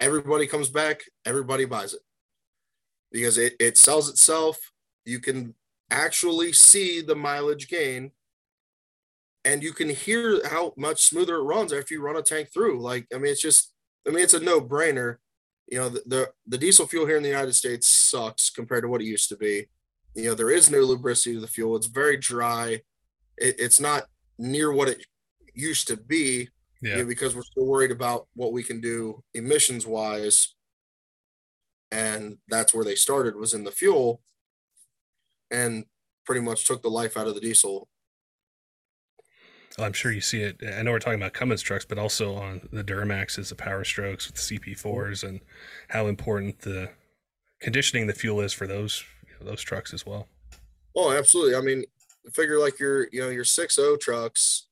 Everybody 0.00 0.46
comes 0.46 0.68
back, 0.68 1.02
everybody 1.26 1.64
buys 1.64 1.94
it. 1.94 2.00
Because 3.12 3.36
it, 3.36 3.54
it 3.60 3.76
sells 3.76 4.08
itself. 4.08 4.72
You 5.04 5.18
can 5.18 5.54
actually 5.90 6.52
see 6.52 7.00
the 7.00 7.14
mileage 7.14 7.68
gain 7.68 8.12
and 9.44 9.62
you 9.62 9.72
can 9.72 9.88
hear 9.88 10.46
how 10.46 10.74
much 10.76 11.04
smoother 11.04 11.36
it 11.36 11.42
runs 11.42 11.72
after 11.72 11.94
you 11.94 12.02
run 12.02 12.16
a 12.16 12.22
tank 12.22 12.52
through. 12.52 12.80
Like, 12.80 13.06
I 13.14 13.18
mean, 13.18 13.32
it's 13.32 13.40
just, 13.40 13.72
I 14.06 14.10
mean, 14.10 14.22
it's 14.22 14.34
a 14.34 14.40
no 14.40 14.60
brainer. 14.60 15.16
You 15.68 15.78
know, 15.78 15.88
the, 15.88 16.02
the, 16.06 16.30
the 16.46 16.58
diesel 16.58 16.86
fuel 16.86 17.06
here 17.06 17.16
in 17.16 17.22
the 17.22 17.28
United 17.28 17.54
States 17.54 17.88
sucks 17.88 18.50
compared 18.50 18.82
to 18.82 18.88
what 18.88 19.00
it 19.00 19.06
used 19.06 19.28
to 19.30 19.36
be. 19.36 19.68
You 20.14 20.24
know, 20.24 20.34
there 20.34 20.50
is 20.50 20.70
no 20.70 20.78
lubricity 20.78 21.34
to 21.34 21.40
the 21.40 21.46
fuel. 21.46 21.76
It's 21.76 21.86
very 21.86 22.16
dry. 22.16 22.82
It, 23.40 23.56
it's 23.58 23.80
not 23.80 24.04
near 24.38 24.72
what 24.72 24.88
it 24.88 25.04
used 25.54 25.88
to 25.88 25.96
be. 25.96 26.48
Yeah. 26.80 26.92
You 26.92 27.02
know, 27.02 27.08
because 27.08 27.34
we're 27.34 27.42
still 27.42 27.66
worried 27.66 27.90
about 27.90 28.28
what 28.34 28.52
we 28.52 28.62
can 28.62 28.80
do 28.80 29.22
emissions 29.34 29.86
wise. 29.86 30.54
And 31.90 32.38
that's 32.48 32.72
where 32.72 32.84
they 32.84 32.94
started 32.94 33.34
was 33.34 33.54
in 33.54 33.64
the 33.64 33.72
fuel 33.72 34.20
and 35.50 35.86
pretty 36.24 36.42
much 36.42 36.66
took 36.66 36.82
the 36.82 36.90
life 36.90 37.16
out 37.16 37.26
of 37.26 37.34
the 37.34 37.40
diesel 37.40 37.88
well, 39.78 39.86
I'm 39.86 39.92
sure 39.92 40.10
you 40.10 40.20
see 40.20 40.42
it. 40.42 40.60
I 40.76 40.82
know 40.82 40.90
we're 40.90 40.98
talking 40.98 41.20
about 41.20 41.34
Cummins 41.34 41.62
trucks, 41.62 41.84
but 41.84 41.98
also 41.98 42.34
on 42.34 42.68
the 42.72 42.82
Duramaxes, 42.82 43.48
the 43.48 43.54
Power 43.54 43.84
Strokes 43.84 44.26
with 44.26 44.34
the 44.34 44.58
CP4s, 44.58 45.22
and 45.22 45.40
how 45.88 46.08
important 46.08 46.58
the 46.58 46.90
conditioning 47.60 48.08
the 48.08 48.12
fuel 48.12 48.40
is 48.40 48.52
for 48.52 48.66
those 48.66 49.04
you 49.24 49.34
know, 49.38 49.50
those 49.50 49.62
trucks 49.62 49.94
as 49.94 50.04
well. 50.04 50.26
Oh, 50.96 51.12
absolutely. 51.12 51.54
I 51.54 51.60
mean, 51.60 51.84
figure 52.30 52.58
like 52.58 52.78
your 52.78 53.08
you 53.12 53.20
know 53.20 53.28
your 53.28 53.44
six 53.44 53.78
O 53.78 53.96
trucks, 53.96 54.66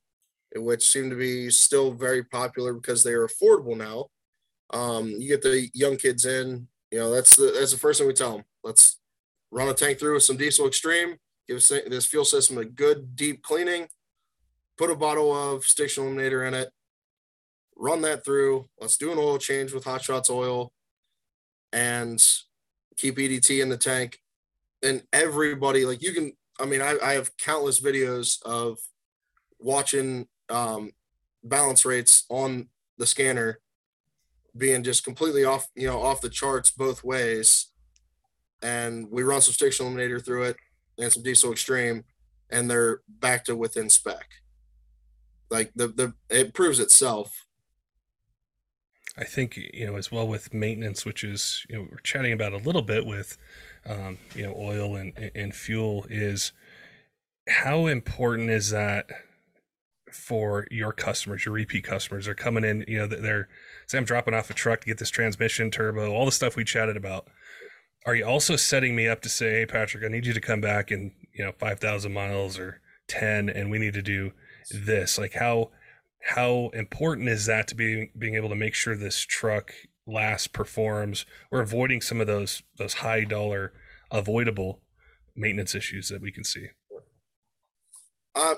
which 0.54 0.86
seem 0.88 1.10
to 1.10 1.16
be 1.16 1.50
still 1.50 1.92
very 1.92 2.24
popular 2.24 2.74
because 2.74 3.02
they 3.02 3.12
are 3.12 3.26
affordable 3.26 3.76
now. 3.76 4.06
Um, 4.76 5.08
you 5.08 5.28
get 5.28 5.42
the 5.42 5.68
young 5.74 5.96
kids 5.96 6.24
in. 6.24 6.68
You 6.90 6.98
know, 6.98 7.10
that's 7.12 7.36
the 7.36 7.54
that's 7.58 7.72
the 7.72 7.78
first 7.78 7.98
thing 7.98 8.08
we 8.08 8.14
tell 8.14 8.32
them. 8.32 8.44
Let's 8.64 8.98
run 9.50 9.68
a 9.68 9.74
tank 9.74 9.98
through 9.98 10.14
with 10.14 10.22
some 10.22 10.36
diesel 10.36 10.66
extreme. 10.66 11.16
Give 11.48 11.64
this 11.68 12.06
fuel 12.06 12.24
system 12.24 12.58
a 12.58 12.64
good 12.64 13.14
deep 13.14 13.42
cleaning 13.42 13.88
put 14.76 14.90
a 14.90 14.96
bottle 14.96 15.34
of 15.34 15.64
stiction 15.64 16.04
eliminator 16.04 16.46
in 16.46 16.54
it, 16.54 16.70
run 17.76 18.02
that 18.02 18.24
through. 18.24 18.68
Let's 18.80 18.96
do 18.96 19.12
an 19.12 19.18
oil 19.18 19.38
change 19.38 19.72
with 19.72 19.84
Hot 19.84 20.02
Shots 20.02 20.30
oil 20.30 20.72
and 21.72 22.22
keep 22.96 23.16
EDT 23.16 23.62
in 23.62 23.68
the 23.68 23.76
tank. 23.76 24.20
And 24.82 25.02
everybody, 25.12 25.84
like 25.84 26.02
you 26.02 26.12
can, 26.12 26.32
I 26.60 26.66
mean, 26.66 26.80
I, 26.80 26.96
I 27.02 27.12
have 27.14 27.36
countless 27.36 27.80
videos 27.80 28.42
of 28.44 28.78
watching 29.58 30.26
um, 30.48 30.92
balance 31.44 31.84
rates 31.84 32.24
on 32.28 32.68
the 32.98 33.06
scanner 33.06 33.60
being 34.56 34.82
just 34.82 35.04
completely 35.04 35.44
off, 35.44 35.68
you 35.74 35.86
know, 35.86 36.00
off 36.00 36.20
the 36.20 36.30
charts 36.30 36.70
both 36.70 37.04
ways. 37.04 37.66
And 38.62 39.10
we 39.10 39.22
run 39.22 39.42
some 39.42 39.52
stiction 39.52 39.86
eliminator 39.86 40.24
through 40.24 40.44
it 40.44 40.56
and 40.98 41.12
some 41.12 41.22
diesel 41.22 41.52
extreme, 41.52 42.04
and 42.50 42.70
they're 42.70 43.00
back 43.08 43.44
to 43.44 43.56
within 43.56 43.90
spec 43.90 44.26
like 45.50 45.72
the 45.74 45.88
the 45.88 46.14
it 46.28 46.54
proves 46.54 46.80
itself 46.80 47.46
i 49.16 49.24
think 49.24 49.56
you 49.56 49.86
know 49.86 49.96
as 49.96 50.10
well 50.10 50.26
with 50.26 50.52
maintenance 50.52 51.04
which 51.04 51.24
is 51.24 51.64
you 51.68 51.76
know 51.76 51.86
we're 51.90 51.98
chatting 51.98 52.32
about 52.32 52.52
a 52.52 52.58
little 52.58 52.82
bit 52.82 53.06
with 53.06 53.36
um, 53.88 54.18
you 54.34 54.44
know 54.44 54.54
oil 54.58 54.96
and 54.96 55.30
and 55.34 55.54
fuel 55.54 56.06
is 56.08 56.52
how 57.48 57.86
important 57.86 58.50
is 58.50 58.70
that 58.70 59.06
for 60.12 60.66
your 60.70 60.92
customers 60.92 61.44
your 61.44 61.54
repeat 61.54 61.84
customers? 61.84 62.26
They're 62.26 62.34
coming 62.34 62.64
in 62.64 62.84
you 62.88 62.98
know 62.98 63.06
they're 63.06 63.48
say 63.86 63.98
i'm 63.98 64.04
dropping 64.04 64.34
off 64.34 64.50
a 64.50 64.54
truck 64.54 64.80
to 64.80 64.86
get 64.86 64.98
this 64.98 65.10
transmission 65.10 65.70
turbo 65.70 66.12
all 66.12 66.24
the 66.24 66.32
stuff 66.32 66.56
we 66.56 66.64
chatted 66.64 66.96
about. 66.96 67.28
Are 68.04 68.14
you 68.14 68.24
also 68.24 68.56
setting 68.56 68.94
me 68.94 69.08
up 69.08 69.20
to 69.22 69.28
say 69.28 69.60
hey 69.60 69.66
patrick 69.66 70.04
i 70.04 70.08
need 70.08 70.26
you 70.26 70.32
to 70.32 70.40
come 70.40 70.60
back 70.60 70.90
in 70.90 71.12
you 71.32 71.44
know 71.44 71.52
5000 71.52 72.12
miles 72.12 72.58
or 72.58 72.80
10 73.08 73.48
and 73.48 73.70
we 73.70 73.78
need 73.78 73.94
to 73.94 74.02
do 74.02 74.32
this. 74.70 75.18
Like 75.18 75.34
how 75.34 75.70
how 76.30 76.70
important 76.74 77.28
is 77.28 77.46
that 77.46 77.68
to 77.68 77.74
be 77.74 78.10
being 78.18 78.34
able 78.34 78.48
to 78.48 78.56
make 78.56 78.74
sure 78.74 78.96
this 78.96 79.20
truck 79.20 79.72
lasts 80.06 80.46
performs 80.46 81.26
we're 81.50 81.60
avoiding 81.60 82.00
some 82.00 82.20
of 82.20 82.26
those 82.26 82.62
those 82.78 82.94
high 82.94 83.24
dollar 83.24 83.72
avoidable 84.10 84.80
maintenance 85.34 85.74
issues 85.74 86.08
that 86.08 86.22
we 86.22 86.30
can 86.30 86.44
see. 86.44 86.68
Uh 88.34 88.54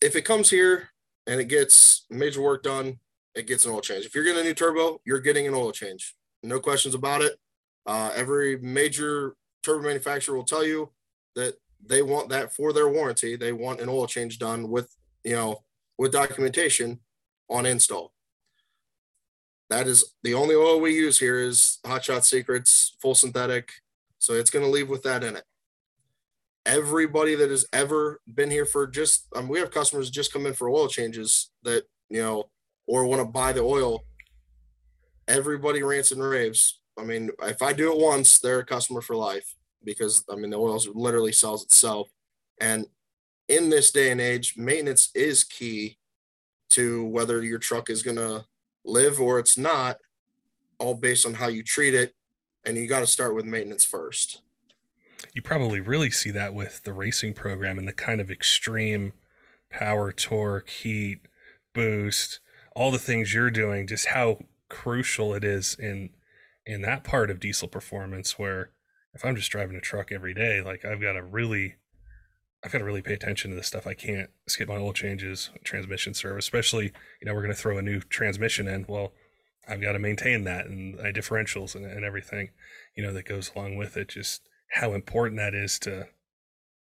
if 0.00 0.16
it 0.16 0.24
comes 0.24 0.50
here 0.50 0.90
and 1.26 1.40
it 1.40 1.48
gets 1.48 2.06
major 2.10 2.42
work 2.42 2.62
done 2.62 2.98
it 3.34 3.46
gets 3.46 3.64
an 3.64 3.72
oil 3.72 3.80
change. 3.80 4.04
If 4.04 4.14
you're 4.14 4.24
getting 4.24 4.42
a 4.42 4.44
new 4.44 4.54
turbo 4.54 5.00
you're 5.04 5.20
getting 5.20 5.46
an 5.46 5.54
oil 5.54 5.72
change. 5.72 6.14
No 6.42 6.60
questions 6.60 6.94
about 6.94 7.22
it. 7.22 7.38
Uh, 7.86 8.10
every 8.14 8.58
major 8.58 9.34
turbo 9.62 9.86
manufacturer 9.86 10.36
will 10.36 10.44
tell 10.44 10.64
you 10.64 10.90
that 11.34 11.54
they 11.84 12.02
want 12.02 12.28
that 12.28 12.52
for 12.52 12.72
their 12.72 12.88
warranty. 12.88 13.36
They 13.36 13.52
want 13.52 13.80
an 13.80 13.88
oil 13.88 14.06
change 14.06 14.38
done 14.38 14.68
with 14.70 14.94
you 15.24 15.32
know, 15.34 15.64
with 15.98 16.12
documentation 16.12 17.00
on 17.48 17.66
install. 17.66 18.12
That 19.70 19.86
is 19.86 20.14
the 20.22 20.34
only 20.34 20.54
oil 20.54 20.80
we 20.80 20.94
use 20.94 21.18
here 21.18 21.38
is 21.38 21.78
Hot 21.86 22.04
Shot 22.04 22.24
Secrets 22.24 22.96
full 23.00 23.14
synthetic. 23.14 23.70
So 24.18 24.34
it's 24.34 24.50
going 24.50 24.64
to 24.64 24.70
leave 24.70 24.88
with 24.88 25.02
that 25.02 25.24
in 25.24 25.36
it. 25.36 25.44
Everybody 26.66 27.34
that 27.34 27.50
has 27.50 27.66
ever 27.72 28.20
been 28.32 28.50
here 28.50 28.64
for 28.64 28.86
just, 28.86 29.26
um, 29.36 29.48
we 29.48 29.58
have 29.58 29.70
customers 29.70 30.10
just 30.10 30.32
come 30.32 30.46
in 30.46 30.54
for 30.54 30.70
oil 30.70 30.88
changes 30.88 31.50
that, 31.62 31.84
you 32.08 32.22
know, 32.22 32.44
or 32.86 33.04
want 33.04 33.20
to 33.20 33.26
buy 33.26 33.52
the 33.52 33.60
oil. 33.60 34.04
Everybody 35.28 35.82
rants 35.82 36.10
and 36.10 36.22
raves. 36.22 36.80
I 36.98 37.04
mean, 37.04 37.30
if 37.42 37.60
I 37.60 37.72
do 37.72 37.92
it 37.92 37.98
once, 37.98 38.38
they're 38.38 38.60
a 38.60 38.64
customer 38.64 39.00
for 39.00 39.16
life 39.16 39.54
because 39.84 40.24
I 40.30 40.36
mean 40.36 40.50
the 40.50 40.56
oil 40.56 40.80
literally 40.94 41.32
sells 41.32 41.64
itself. 41.64 42.08
And 42.60 42.86
in 43.48 43.68
this 43.68 43.90
day 43.90 44.10
and 44.10 44.20
age, 44.20 44.54
maintenance 44.56 45.10
is 45.14 45.44
key 45.44 45.98
to 46.70 47.04
whether 47.04 47.42
your 47.42 47.58
truck 47.58 47.90
is 47.90 48.02
going 48.02 48.16
to 48.16 48.44
live 48.84 49.20
or 49.20 49.38
it's 49.38 49.56
not, 49.56 49.98
all 50.78 50.94
based 50.94 51.26
on 51.26 51.34
how 51.34 51.48
you 51.48 51.62
treat 51.62 51.94
it. 51.94 52.14
And 52.64 52.76
you 52.76 52.86
got 52.86 53.00
to 53.00 53.06
start 53.06 53.34
with 53.34 53.44
maintenance 53.44 53.84
first. 53.84 54.40
You 55.34 55.42
probably 55.42 55.80
really 55.80 56.10
see 56.10 56.30
that 56.30 56.54
with 56.54 56.82
the 56.84 56.92
racing 56.92 57.34
program 57.34 57.78
and 57.78 57.86
the 57.86 57.92
kind 57.92 58.20
of 58.20 58.30
extreme 58.30 59.12
power, 59.70 60.12
torque, 60.12 60.70
heat, 60.70 61.20
boost, 61.74 62.40
all 62.74 62.90
the 62.90 62.98
things 62.98 63.34
you're 63.34 63.50
doing, 63.50 63.86
just 63.86 64.06
how 64.08 64.38
crucial 64.68 65.34
it 65.34 65.44
is 65.44 65.74
in 65.78 66.10
in 66.66 66.80
that 66.80 67.04
part 67.04 67.30
of 67.30 67.38
diesel 67.38 67.68
performance 67.68 68.38
where 68.38 68.70
if 69.14 69.24
I'm 69.24 69.36
just 69.36 69.50
driving 69.50 69.76
a 69.76 69.80
truck 69.80 70.10
every 70.10 70.32
day, 70.32 70.62
like 70.62 70.84
I've 70.84 71.00
got 71.00 71.12
to 71.12 71.22
really 71.22 71.76
I've 72.64 72.72
got 72.72 72.78
to 72.78 72.84
really 72.84 73.02
pay 73.02 73.12
attention 73.12 73.50
to 73.50 73.56
this 73.56 73.66
stuff. 73.66 73.86
I 73.86 73.92
can't 73.92 74.30
skip 74.48 74.68
my 74.68 74.76
oil 74.76 74.94
changes, 74.94 75.50
transmission 75.64 76.14
service, 76.14 76.46
especially, 76.46 76.92
you 77.20 77.26
know, 77.26 77.34
we're 77.34 77.42
going 77.42 77.54
to 77.54 77.60
throw 77.60 77.76
a 77.76 77.82
new 77.82 78.00
transmission 78.00 78.66
in. 78.66 78.86
Well, 78.88 79.12
I've 79.68 79.82
got 79.82 79.92
to 79.92 79.98
maintain 79.98 80.44
that 80.44 80.66
and 80.66 80.96
my 80.96 81.12
differentials 81.12 81.74
and, 81.74 81.84
and 81.84 82.04
everything, 82.04 82.50
you 82.96 83.02
know, 83.02 83.12
that 83.12 83.26
goes 83.26 83.52
along 83.54 83.76
with 83.76 83.98
it. 83.98 84.08
Just 84.08 84.48
how 84.72 84.94
important 84.94 85.38
that 85.38 85.54
is 85.54 85.78
to 85.80 86.08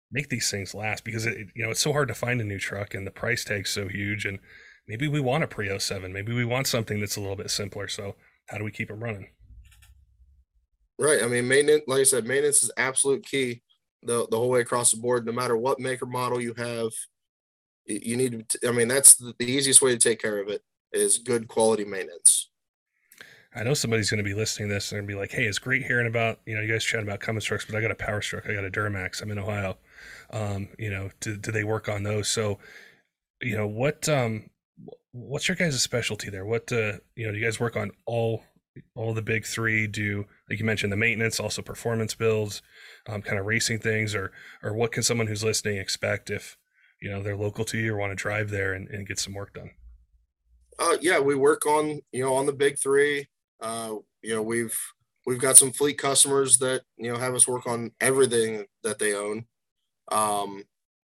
make 0.09 0.29
these 0.29 0.49
things 0.49 0.73
last 0.73 1.03
because 1.03 1.25
it, 1.25 1.49
you 1.53 1.65
know, 1.65 1.71
it's 1.71 1.81
so 1.81 1.91
hard 1.91 2.07
to 2.07 2.13
find 2.13 2.39
a 2.39 2.45
new 2.45 2.59
truck 2.59 2.93
and 2.93 3.05
the 3.05 3.11
price 3.11 3.43
tag's 3.43 3.69
so 3.69 3.89
huge. 3.89 4.25
And 4.25 4.39
maybe 4.87 5.09
we 5.09 5.19
want 5.19 5.43
a 5.43 5.47
pre 5.47 5.77
07, 5.77 6.13
maybe 6.13 6.33
we 6.33 6.45
want 6.45 6.67
something 6.67 7.01
that's 7.01 7.17
a 7.17 7.21
little 7.21 7.35
bit 7.35 7.51
simpler. 7.51 7.89
So 7.89 8.15
how 8.47 8.57
do 8.57 8.63
we 8.63 8.71
keep 8.71 8.87
them 8.87 9.03
running? 9.03 9.31
Right. 10.97 11.21
I 11.21 11.27
mean, 11.27 11.47
maintenance, 11.49 11.83
like 11.87 11.99
I 11.99 12.03
said, 12.03 12.25
maintenance 12.25 12.63
is 12.63 12.71
absolute 12.77 13.25
key 13.25 13.63
the, 14.05 14.27
the 14.29 14.37
whole 14.37 14.49
way 14.49 14.61
across 14.61 14.91
the 14.91 14.97
board, 14.97 15.25
no 15.25 15.31
matter 15.31 15.57
what 15.57 15.79
maker 15.79 16.05
model 16.05 16.41
you 16.41 16.53
have, 16.57 16.91
you 17.85 18.15
need 18.15 18.47
to, 18.49 18.67
I 18.67 18.71
mean, 18.71 18.87
that's 18.87 19.15
the, 19.15 19.33
easiest 19.41 19.81
way 19.81 19.91
to 19.91 19.97
take 19.97 20.21
care 20.21 20.39
of 20.39 20.49
it 20.49 20.63
is 20.91 21.17
good 21.17 21.47
quality 21.47 21.85
maintenance. 21.85 22.49
I 23.55 23.63
know 23.63 23.73
somebody's 23.73 24.09
going 24.09 24.23
to 24.23 24.23
be 24.23 24.33
listening 24.33 24.69
to 24.69 24.75
this 24.75 24.91
and 24.93 25.05
be 25.05 25.13
like, 25.13 25.31
"Hey, 25.31 25.45
it's 25.45 25.59
great 25.59 25.83
hearing 25.83 26.07
about 26.07 26.39
you 26.47 26.55
know 26.55 26.61
you 26.61 26.71
guys 26.71 26.83
chatting 26.83 27.07
about 27.07 27.19
Cummins 27.19 27.45
trucks, 27.45 27.65
but 27.65 27.75
I 27.75 27.81
got 27.81 27.91
a 27.91 27.95
Power 27.95 28.19
Stroke, 28.19 28.49
I 28.49 28.53
got 28.53 28.65
a 28.65 28.71
Duramax, 28.71 29.21
I'm 29.21 29.29
in 29.29 29.37
Ohio. 29.37 29.77
Um, 30.31 30.69
you 30.79 30.89
know, 30.89 31.11
do, 31.19 31.37
do 31.37 31.51
they 31.51 31.63
work 31.63 31.87
on 31.87 32.01
those? 32.01 32.27
So, 32.27 32.57
you 33.43 33.55
know, 33.55 33.67
what 33.67 34.09
um, 34.09 34.49
what's 35.11 35.47
your 35.47 35.55
guys' 35.55 35.79
specialty 35.83 36.31
there? 36.31 36.45
What 36.45 36.71
uh, 36.71 36.93
you 37.15 37.27
know, 37.27 37.31
do 37.31 37.37
you 37.37 37.45
guys 37.45 37.59
work 37.59 37.77
on 37.77 37.91
all 38.07 38.43
all 38.95 39.13
the 39.13 39.21
big 39.21 39.45
three? 39.45 39.87
Do 39.87 40.25
like 40.49 40.59
you 40.59 40.65
mentioned 40.65 40.91
the 40.91 40.97
maintenance, 40.97 41.39
also 41.39 41.61
performance 41.61 42.15
builds, 42.15 42.61
um, 43.07 43.21
kind 43.21 43.39
of 43.39 43.45
racing 43.45 43.79
things, 43.79 44.15
or 44.15 44.31
or 44.61 44.73
what 44.73 44.91
can 44.91 45.03
someone 45.03 45.27
who's 45.27 45.43
listening 45.43 45.77
expect 45.77 46.29
if 46.29 46.57
you 47.01 47.09
know 47.09 47.21
they're 47.21 47.37
local 47.37 47.65
to 47.65 47.77
you 47.77 47.93
or 47.93 47.97
want 47.97 48.11
to 48.11 48.15
drive 48.15 48.49
there 48.49 48.73
and, 48.73 48.87
and 48.89 49.07
get 49.07 49.19
some 49.19 49.33
work 49.33 49.53
done? 49.53 49.71
Uh, 50.79 50.97
yeah, 51.01 51.19
we 51.19 51.35
work 51.35 51.65
on 51.65 52.01
you 52.11 52.23
know 52.23 52.33
on 52.33 52.45
the 52.45 52.53
big 52.53 52.77
three. 52.77 53.27
Uh, 53.61 53.95
you 54.21 54.33
know 54.33 54.41
we've 54.41 54.77
we've 55.25 55.39
got 55.39 55.57
some 55.57 55.71
fleet 55.71 55.97
customers 55.97 56.57
that 56.57 56.81
you 56.97 57.11
know 57.11 57.17
have 57.17 57.35
us 57.35 57.47
work 57.47 57.67
on 57.67 57.91
everything 58.01 58.65
that 58.83 58.99
they 58.99 59.13
own. 59.13 59.45
Um, 60.11 60.63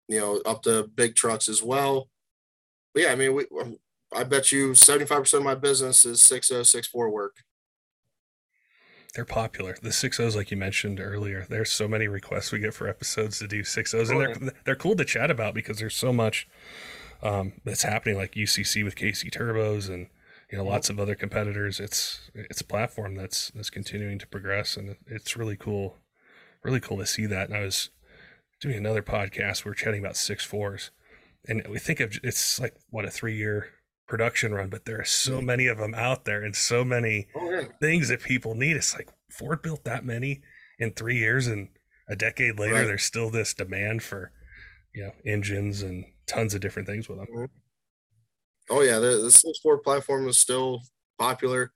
you 0.08 0.20
know 0.20 0.40
up 0.44 0.62
to 0.64 0.88
big 0.94 1.14
trucks 1.14 1.48
as 1.48 1.62
well. 1.62 2.08
But 2.92 3.04
yeah, 3.04 3.12
I 3.12 3.16
mean 3.16 3.34
we. 3.34 3.46
I 4.14 4.22
bet 4.22 4.52
you 4.52 4.74
seventy 4.74 5.06
five 5.06 5.20
percent 5.20 5.40
of 5.40 5.44
my 5.44 5.56
business 5.56 6.04
is 6.04 6.22
six 6.22 6.50
oh 6.52 6.62
six 6.62 6.86
four 6.86 7.10
work. 7.10 7.36
They're 9.14 9.24
popular. 9.24 9.76
The 9.80 9.92
six 9.92 10.18
O's, 10.18 10.34
like 10.34 10.50
you 10.50 10.56
mentioned 10.56 10.98
earlier, 10.98 11.46
there's 11.48 11.70
so 11.70 11.86
many 11.86 12.08
requests 12.08 12.50
we 12.50 12.58
get 12.58 12.74
for 12.74 12.88
episodes 12.88 13.38
to 13.38 13.46
do 13.46 13.62
six 13.62 13.94
O's, 13.94 14.10
and 14.10 14.20
they're 14.20 14.52
they're 14.64 14.74
cool 14.74 14.96
to 14.96 15.04
chat 15.04 15.30
about 15.30 15.54
because 15.54 15.78
there's 15.78 15.94
so 15.94 16.12
much 16.12 16.48
um, 17.22 17.52
that's 17.64 17.84
happening, 17.84 18.16
like 18.16 18.32
UCC 18.32 18.82
with 18.82 18.96
KC 18.96 19.30
Turbos 19.30 19.88
and 19.88 20.08
you 20.50 20.58
know 20.58 20.64
lots 20.64 20.90
of 20.90 20.98
other 20.98 21.14
competitors. 21.14 21.78
It's 21.78 22.30
it's 22.34 22.60
a 22.60 22.66
platform 22.66 23.14
that's 23.14 23.52
that's 23.52 23.70
continuing 23.70 24.18
to 24.18 24.26
progress, 24.26 24.76
and 24.76 24.96
it's 25.06 25.36
really 25.36 25.56
cool, 25.56 25.98
really 26.64 26.80
cool 26.80 26.98
to 26.98 27.06
see 27.06 27.26
that. 27.26 27.48
And 27.48 27.56
I 27.56 27.62
was 27.62 27.90
doing 28.60 28.76
another 28.76 29.02
podcast. 29.02 29.64
We 29.64 29.70
are 29.70 29.74
chatting 29.74 30.00
about 30.00 30.16
six 30.16 30.44
fours, 30.44 30.90
and 31.46 31.64
we 31.68 31.78
think 31.78 32.00
of 32.00 32.18
it's 32.24 32.58
like 32.58 32.74
what 32.90 33.04
a 33.04 33.10
three 33.10 33.36
year 33.36 33.68
production 34.06 34.52
run, 34.52 34.68
but 34.68 34.84
there 34.84 35.00
are 35.00 35.04
so 35.04 35.40
many 35.40 35.66
of 35.66 35.78
them 35.78 35.94
out 35.94 36.24
there 36.24 36.42
and 36.42 36.54
so 36.54 36.84
many 36.84 37.26
oh, 37.34 37.50
yeah. 37.50 37.64
things 37.80 38.08
that 38.08 38.22
people 38.22 38.54
need. 38.54 38.76
It's 38.76 38.94
like 38.94 39.08
Ford 39.30 39.62
built 39.62 39.84
that 39.84 40.04
many 40.04 40.42
in 40.78 40.92
three 40.92 41.18
years, 41.18 41.46
and 41.46 41.68
a 42.08 42.16
decade 42.16 42.58
later, 42.58 42.74
right. 42.74 42.86
there's 42.86 43.04
still 43.04 43.30
this 43.30 43.54
demand 43.54 44.02
for 44.02 44.32
you 44.94 45.04
know 45.04 45.12
engines 45.24 45.82
and 45.82 46.04
tons 46.26 46.54
of 46.54 46.60
different 46.60 46.88
things 46.88 47.08
with 47.08 47.18
them. 47.18 47.26
Mm-hmm. 47.34 47.44
Oh 48.70 48.82
yeah, 48.82 48.98
the, 48.98 49.18
the 49.22 49.30
six 49.30 49.58
Ford 49.60 49.82
platform 49.82 50.28
is 50.28 50.38
still 50.38 50.80
popular. 51.18 51.72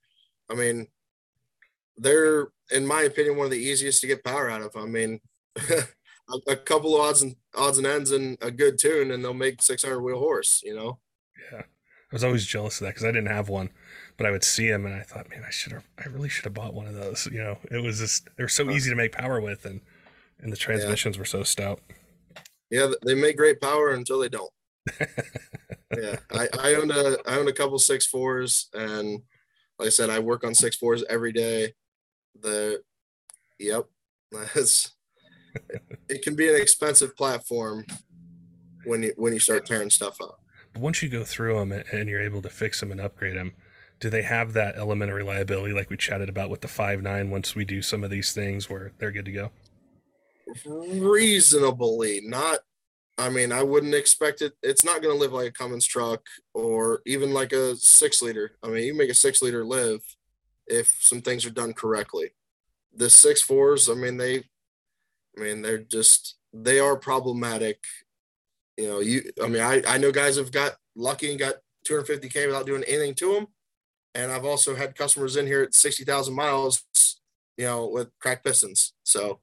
I 0.50 0.54
mean, 0.54 0.86
they're 1.96 2.48
in 2.70 2.86
my 2.86 3.02
opinion 3.02 3.36
one 3.36 3.46
of 3.46 3.50
the 3.50 3.58
easiest 3.58 4.00
to 4.00 4.06
get 4.06 4.24
power 4.24 4.50
out 4.50 4.62
of. 4.62 4.76
I 4.76 4.86
mean. 4.86 5.20
a, 6.28 6.52
a 6.52 6.56
couple 6.56 6.94
of 6.94 7.00
odds 7.00 7.22
and 7.22 7.36
odds 7.54 7.78
and 7.78 7.86
ends 7.86 8.10
and 8.10 8.38
a 8.40 8.50
good 8.50 8.78
tune, 8.78 9.10
and 9.10 9.24
they'll 9.24 9.34
make 9.34 9.62
600 9.62 10.00
wheel 10.00 10.18
horse. 10.18 10.60
You 10.64 10.76
know. 10.76 10.98
Yeah, 11.52 11.62
I 12.10 12.14
was 12.14 12.24
always 12.24 12.46
jealous 12.46 12.80
of 12.80 12.86
that 12.86 12.94
because 12.94 13.04
I 13.04 13.12
didn't 13.12 13.26
have 13.26 13.50
one, 13.50 13.68
but 14.16 14.26
I 14.26 14.30
would 14.30 14.44
see 14.44 14.68
them 14.70 14.86
and 14.86 14.94
I 14.94 15.02
thought, 15.02 15.28
man, 15.28 15.44
I 15.46 15.50
should 15.50 15.72
have, 15.72 15.84
I 15.98 16.08
really 16.08 16.30
should 16.30 16.44
have 16.44 16.54
bought 16.54 16.72
one 16.72 16.86
of 16.86 16.94
those. 16.94 17.28
You 17.30 17.38
know, 17.38 17.58
it 17.70 17.82
was 17.82 17.98
just 17.98 18.28
they're 18.36 18.48
so 18.48 18.70
easy 18.70 18.88
to 18.88 18.96
make 18.96 19.12
power 19.12 19.40
with, 19.40 19.66
and 19.66 19.82
and 20.40 20.50
the 20.50 20.56
transmissions 20.56 21.16
yeah. 21.16 21.20
were 21.20 21.26
so 21.26 21.42
stout. 21.42 21.80
Yeah, 22.70 22.90
they 23.04 23.14
make 23.14 23.36
great 23.36 23.60
power 23.60 23.90
until 23.90 24.18
they 24.18 24.30
don't. 24.30 24.50
yeah, 25.00 26.16
I, 26.32 26.48
I 26.58 26.74
own 26.76 26.90
a 26.90 27.16
I 27.26 27.36
own 27.36 27.48
a 27.48 27.52
couple 27.52 27.78
six 27.78 28.06
fours, 28.06 28.68
and 28.72 29.20
like 29.78 29.88
I 29.88 29.90
said, 29.90 30.08
I 30.08 30.18
work 30.18 30.44
on 30.44 30.54
six 30.54 30.76
fours 30.76 31.04
every 31.10 31.32
day. 31.32 31.74
The 32.40 32.82
yep, 33.58 33.84
that's 34.32 34.94
it 36.08 36.22
can 36.22 36.36
be 36.36 36.48
an 36.48 36.58
expensive 36.58 37.14
platform 37.18 37.84
when 38.84 39.02
you 39.02 39.12
when 39.16 39.34
you 39.34 39.40
start 39.40 39.66
tearing 39.66 39.90
stuff 39.90 40.22
up 40.22 40.40
once 40.76 41.02
you 41.02 41.08
go 41.08 41.24
through 41.24 41.58
them 41.58 41.72
and 41.92 42.08
you're 42.08 42.20
able 42.20 42.42
to 42.42 42.48
fix 42.48 42.80
them 42.80 42.90
and 42.90 43.00
upgrade 43.00 43.36
them, 43.36 43.52
do 44.00 44.10
they 44.10 44.22
have 44.22 44.52
that 44.52 44.76
element 44.76 45.10
of 45.10 45.16
reliability 45.16 45.74
like 45.74 45.90
we 45.90 45.96
chatted 45.96 46.28
about 46.28 46.50
with 46.50 46.60
the 46.60 46.68
five 46.68 47.02
nine? 47.02 47.30
Once 47.30 47.54
we 47.54 47.64
do 47.64 47.82
some 47.82 48.04
of 48.04 48.10
these 48.10 48.32
things, 48.32 48.70
where 48.70 48.92
they're 48.98 49.10
good 49.10 49.24
to 49.24 49.32
go. 49.32 49.50
Reasonably, 50.64 52.20
not. 52.24 52.60
I 53.18 53.30
mean, 53.30 53.50
I 53.50 53.64
wouldn't 53.64 53.94
expect 53.94 54.42
it. 54.42 54.52
It's 54.62 54.84
not 54.84 55.02
going 55.02 55.12
to 55.12 55.20
live 55.20 55.32
like 55.32 55.48
a 55.48 55.52
Cummins 55.52 55.86
truck 55.86 56.24
or 56.54 57.02
even 57.04 57.34
like 57.34 57.52
a 57.52 57.74
six 57.76 58.22
liter. 58.22 58.52
I 58.62 58.68
mean, 58.68 58.84
you 58.84 58.94
make 58.94 59.10
a 59.10 59.14
six 59.14 59.42
liter 59.42 59.64
live 59.64 60.00
if 60.68 60.96
some 61.00 61.20
things 61.20 61.44
are 61.44 61.50
done 61.50 61.72
correctly. 61.72 62.30
The 62.94 63.10
six 63.10 63.42
fours, 63.42 63.88
I 63.88 63.94
mean, 63.94 64.16
they, 64.16 64.44
I 65.36 65.40
mean, 65.40 65.62
they're 65.62 65.78
just 65.78 66.36
they 66.52 66.78
are 66.78 66.96
problematic 66.96 67.80
you 68.78 68.86
know, 68.86 69.00
you 69.00 69.22
I 69.42 69.48
mean, 69.48 69.60
I, 69.60 69.82
I 69.86 69.98
know 69.98 70.12
guys 70.12 70.36
have 70.36 70.52
got 70.52 70.76
lucky 70.94 71.30
and 71.30 71.38
got 71.38 71.54
250k 71.86 72.46
without 72.46 72.64
doing 72.64 72.84
anything 72.84 73.14
to 73.16 73.34
them. 73.34 73.46
And 74.14 74.30
I've 74.30 74.44
also 74.44 74.74
had 74.74 74.94
customers 74.94 75.36
in 75.36 75.46
here 75.46 75.62
at 75.62 75.74
60,000 75.74 76.34
miles, 76.34 76.84
you 77.56 77.64
know, 77.64 77.88
with 77.88 78.08
cracked 78.20 78.44
pistons. 78.44 78.94
So, 79.02 79.40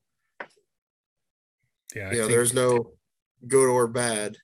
yeah, 1.96 2.10
I 2.10 2.12
you 2.14 2.22
know, 2.22 2.28
there's 2.28 2.54
no 2.54 2.94
good 3.48 3.70
or 3.70 3.88
bad 3.88 4.38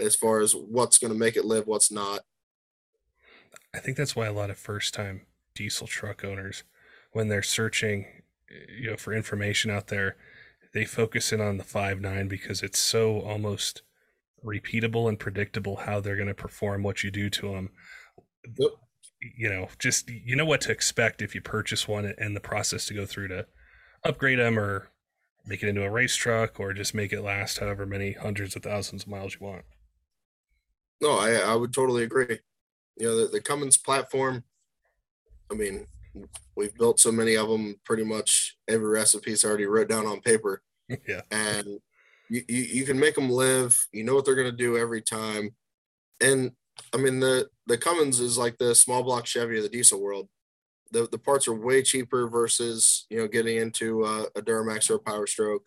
as 0.00 0.16
far 0.16 0.40
as 0.40 0.54
what's 0.54 0.98
going 0.98 1.12
to 1.12 1.18
make 1.18 1.36
it 1.36 1.44
live, 1.44 1.66
what's 1.66 1.90
not. 1.90 2.20
I 3.74 3.78
think 3.78 3.96
that's 3.96 4.16
why 4.16 4.26
a 4.26 4.32
lot 4.32 4.50
of 4.50 4.58
first 4.58 4.92
time 4.92 5.22
diesel 5.54 5.86
truck 5.86 6.24
owners, 6.24 6.64
when 7.12 7.28
they're 7.28 7.42
searching, 7.42 8.06
you 8.68 8.90
know, 8.90 8.96
for 8.96 9.12
information 9.12 9.70
out 9.70 9.86
there, 9.86 10.16
they 10.74 10.84
focus 10.84 11.32
in 11.32 11.40
on 11.40 11.58
the 11.58 11.64
five 11.64 12.00
nine 12.00 12.28
because 12.28 12.62
it's 12.62 12.78
so 12.78 13.20
almost 13.20 13.82
repeatable 14.44 15.08
and 15.08 15.18
predictable 15.18 15.76
how 15.76 16.00
they're 16.00 16.16
going 16.16 16.28
to 16.28 16.34
perform 16.34 16.82
what 16.82 17.02
you 17.02 17.10
do 17.10 17.30
to 17.30 17.52
them. 17.52 17.70
Yep. 18.58 18.70
You 19.36 19.48
know, 19.48 19.68
just 19.78 20.10
you 20.10 20.34
know 20.34 20.44
what 20.44 20.60
to 20.62 20.72
expect 20.72 21.22
if 21.22 21.34
you 21.34 21.40
purchase 21.40 21.86
one 21.86 22.12
and 22.18 22.34
the 22.34 22.40
process 22.40 22.86
to 22.86 22.94
go 22.94 23.06
through 23.06 23.28
to 23.28 23.46
upgrade 24.04 24.40
them 24.40 24.58
or 24.58 24.88
make 25.46 25.62
it 25.62 25.68
into 25.68 25.84
a 25.84 25.90
race 25.90 26.16
truck 26.16 26.58
or 26.58 26.72
just 26.72 26.94
make 26.94 27.12
it 27.12 27.22
last 27.22 27.58
however 27.58 27.86
many 27.86 28.12
hundreds 28.12 28.56
of 28.56 28.62
thousands 28.62 29.04
of 29.04 29.08
miles 29.08 29.36
you 29.40 29.46
want. 29.46 29.64
No, 31.00 31.18
I, 31.18 31.34
I 31.34 31.54
would 31.54 31.72
totally 31.72 32.04
agree. 32.04 32.38
You 32.96 33.06
know, 33.08 33.16
the, 33.20 33.26
the 33.26 33.40
Cummins 33.40 33.76
platform, 33.76 34.44
I 35.50 35.54
mean, 35.54 35.86
we've 36.56 36.74
built 36.74 37.00
so 37.00 37.10
many 37.10 37.36
of 37.36 37.48
them, 37.48 37.76
pretty 37.84 38.04
much 38.04 38.56
every 38.68 38.88
recipe 38.88 39.32
is 39.32 39.44
already 39.44 39.66
wrote 39.66 39.88
down 39.88 40.06
on 40.06 40.20
paper. 40.20 40.62
yeah. 41.08 41.22
And 41.30 41.80
you, 42.32 42.42
you, 42.48 42.62
you 42.62 42.84
can 42.86 42.98
make 42.98 43.14
them 43.14 43.28
live. 43.28 43.78
You 43.92 44.04
know 44.04 44.14
what 44.14 44.24
they're 44.24 44.34
going 44.34 44.50
to 44.50 44.56
do 44.56 44.78
every 44.78 45.02
time. 45.02 45.54
And 46.20 46.52
I 46.94 46.96
mean, 46.96 47.20
the, 47.20 47.48
the 47.66 47.76
Cummins 47.76 48.20
is 48.20 48.38
like 48.38 48.56
the 48.56 48.74
small 48.74 49.02
block 49.02 49.26
Chevy 49.26 49.58
of 49.58 49.64
the 49.64 49.68
diesel 49.68 50.00
world. 50.00 50.28
The, 50.92 51.06
the 51.12 51.18
parts 51.18 51.46
are 51.46 51.54
way 51.54 51.82
cheaper 51.82 52.28
versus, 52.28 53.06
you 53.10 53.18
know, 53.18 53.28
getting 53.28 53.58
into 53.58 54.04
uh, 54.04 54.24
a 54.34 54.40
Duramax 54.40 54.88
or 54.90 54.94
a 54.94 54.98
Power 54.98 55.26
Stroke. 55.26 55.64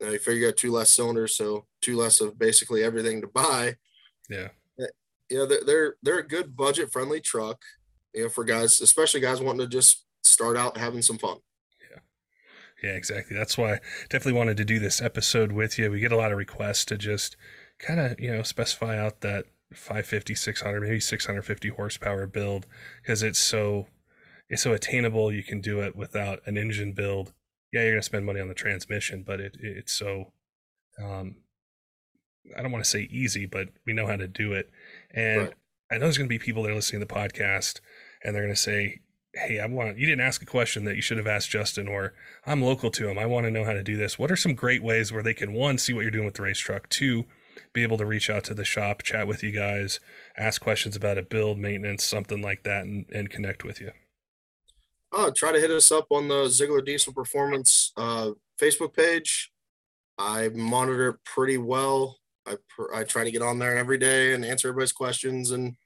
Now 0.00 0.10
you 0.10 0.18
figure 0.18 0.40
you 0.40 0.46
got 0.46 0.56
two 0.56 0.70
less 0.70 0.92
cylinders, 0.92 1.36
so 1.36 1.66
two 1.80 1.96
less 1.96 2.20
of 2.20 2.38
basically 2.38 2.84
everything 2.84 3.20
to 3.20 3.26
buy. 3.26 3.76
Yeah. 4.30 4.48
You 5.28 5.38
know, 5.38 5.46
they're, 5.46 5.64
they're, 5.64 5.94
they're 6.02 6.18
a 6.18 6.28
good 6.28 6.56
budget 6.56 6.92
friendly 6.92 7.20
truck, 7.20 7.60
you 8.14 8.22
know, 8.22 8.28
for 8.28 8.44
guys, 8.44 8.80
especially 8.80 9.20
guys 9.20 9.40
wanting 9.40 9.66
to 9.66 9.66
just 9.66 10.04
start 10.22 10.56
out 10.56 10.76
having 10.76 11.02
some 11.02 11.18
fun. 11.18 11.38
Yeah, 12.82 12.90
exactly. 12.90 13.36
That's 13.36 13.56
why 13.56 13.74
I 13.74 13.80
definitely 14.10 14.38
wanted 14.38 14.56
to 14.56 14.64
do 14.64 14.78
this 14.78 15.00
episode 15.00 15.52
with 15.52 15.78
you. 15.78 15.90
We 15.90 16.00
get 16.00 16.12
a 16.12 16.16
lot 16.16 16.32
of 16.32 16.38
requests 16.38 16.84
to 16.86 16.98
just 16.98 17.36
kind 17.78 18.00
of, 18.00 18.18
you 18.18 18.30
know, 18.30 18.42
specify 18.42 18.98
out 18.98 19.20
that 19.20 19.44
550, 19.72 20.34
600, 20.34 20.80
maybe 20.80 21.00
650 21.00 21.68
horsepower 21.68 22.26
build 22.26 22.66
because 23.00 23.22
it's 23.22 23.38
so 23.38 23.86
it's 24.48 24.62
so 24.62 24.72
attainable. 24.72 25.32
You 25.32 25.44
can 25.44 25.60
do 25.60 25.80
it 25.80 25.96
without 25.96 26.40
an 26.44 26.58
engine 26.58 26.92
build. 26.92 27.32
Yeah, 27.72 27.82
you're 27.82 27.92
gonna 27.92 28.02
spend 28.02 28.26
money 28.26 28.40
on 28.40 28.48
the 28.48 28.54
transmission, 28.54 29.22
but 29.26 29.40
it 29.40 29.56
it's 29.60 29.92
so 29.92 30.32
um, 31.02 31.36
I 32.56 32.62
don't 32.62 32.72
want 32.72 32.84
to 32.84 32.90
say 32.90 33.08
easy, 33.10 33.46
but 33.46 33.68
we 33.86 33.92
know 33.92 34.06
how 34.06 34.16
to 34.16 34.28
do 34.28 34.52
it. 34.52 34.70
And 35.14 35.42
right. 35.42 35.54
I 35.90 35.94
know 35.94 36.00
there's 36.00 36.18
gonna 36.18 36.28
be 36.28 36.38
people 36.38 36.64
that 36.64 36.70
are 36.70 36.74
listening 36.74 37.00
to 37.00 37.06
the 37.06 37.14
podcast 37.14 37.80
and 38.24 38.34
they're 38.34 38.42
gonna 38.42 38.56
say, 38.56 39.00
hey, 39.34 39.60
I 39.60 39.66
want 39.66 39.98
you 39.98 40.06
didn't 40.06 40.24
ask 40.24 40.42
a 40.42 40.46
question 40.46 40.84
that 40.84 40.96
you 40.96 41.02
should 41.02 41.16
have 41.16 41.26
asked 41.26 41.50
Justin, 41.50 41.88
or 41.88 42.14
I'm 42.46 42.62
local 42.62 42.90
to 42.92 43.08
him. 43.08 43.18
I 43.18 43.26
want 43.26 43.44
to 43.44 43.50
know 43.50 43.64
how 43.64 43.72
to 43.72 43.82
do 43.82 43.96
this. 43.96 44.18
What 44.18 44.30
are 44.30 44.36
some 44.36 44.54
great 44.54 44.82
ways 44.82 45.12
where 45.12 45.22
they 45.22 45.34
can 45.34 45.52
one 45.52 45.78
see 45.78 45.92
what 45.92 46.02
you're 46.02 46.10
doing 46.10 46.26
with 46.26 46.34
the 46.34 46.42
race 46.42 46.58
truck, 46.58 46.88
two, 46.88 47.24
be 47.72 47.82
able 47.82 47.98
to 47.98 48.06
reach 48.06 48.28
out 48.28 48.44
to 48.44 48.54
the 48.54 48.64
shop, 48.64 49.02
chat 49.02 49.26
with 49.26 49.42
you 49.42 49.50
guys, 49.50 50.00
ask 50.36 50.60
questions 50.60 50.96
about 50.96 51.18
it, 51.18 51.30
build, 51.30 51.58
maintenance, 51.58 52.04
something 52.04 52.42
like 52.42 52.62
that, 52.64 52.84
and, 52.84 53.06
and 53.12 53.30
connect 53.30 53.64
with 53.64 53.80
you. 53.80 53.92
Uh, 55.12 55.30
try 55.34 55.52
to 55.52 55.60
hit 55.60 55.70
us 55.70 55.92
up 55.92 56.06
on 56.10 56.28
the 56.28 56.44
Zeigler 56.44 56.84
Diesel 56.84 57.12
Performance 57.12 57.92
uh, 57.96 58.30
Facebook 58.60 58.94
page. 58.94 59.52
I 60.18 60.48
monitor 60.54 61.10
it 61.10 61.24
pretty 61.24 61.58
well. 61.58 62.18
I, 62.46 62.56
pr- 62.68 62.94
I 62.94 63.04
try 63.04 63.24
to 63.24 63.30
get 63.30 63.42
on 63.42 63.58
there 63.58 63.76
every 63.76 63.98
day 63.98 64.32
and 64.32 64.44
answer 64.44 64.68
everybody's 64.68 64.92
questions 64.92 65.50
and 65.50 65.76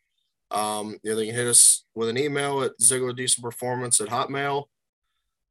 um, 0.51 0.99
you 1.03 1.11
know, 1.11 1.17
they 1.17 1.27
can 1.27 1.35
hit 1.35 1.47
us 1.47 1.85
with 1.95 2.09
an 2.09 2.19
email 2.19 2.63
at 2.63 2.79
Zeigler 2.79 3.15
Diesel 3.15 3.43
Performance 3.43 4.01
at 4.01 4.09
Hotmail. 4.09 4.67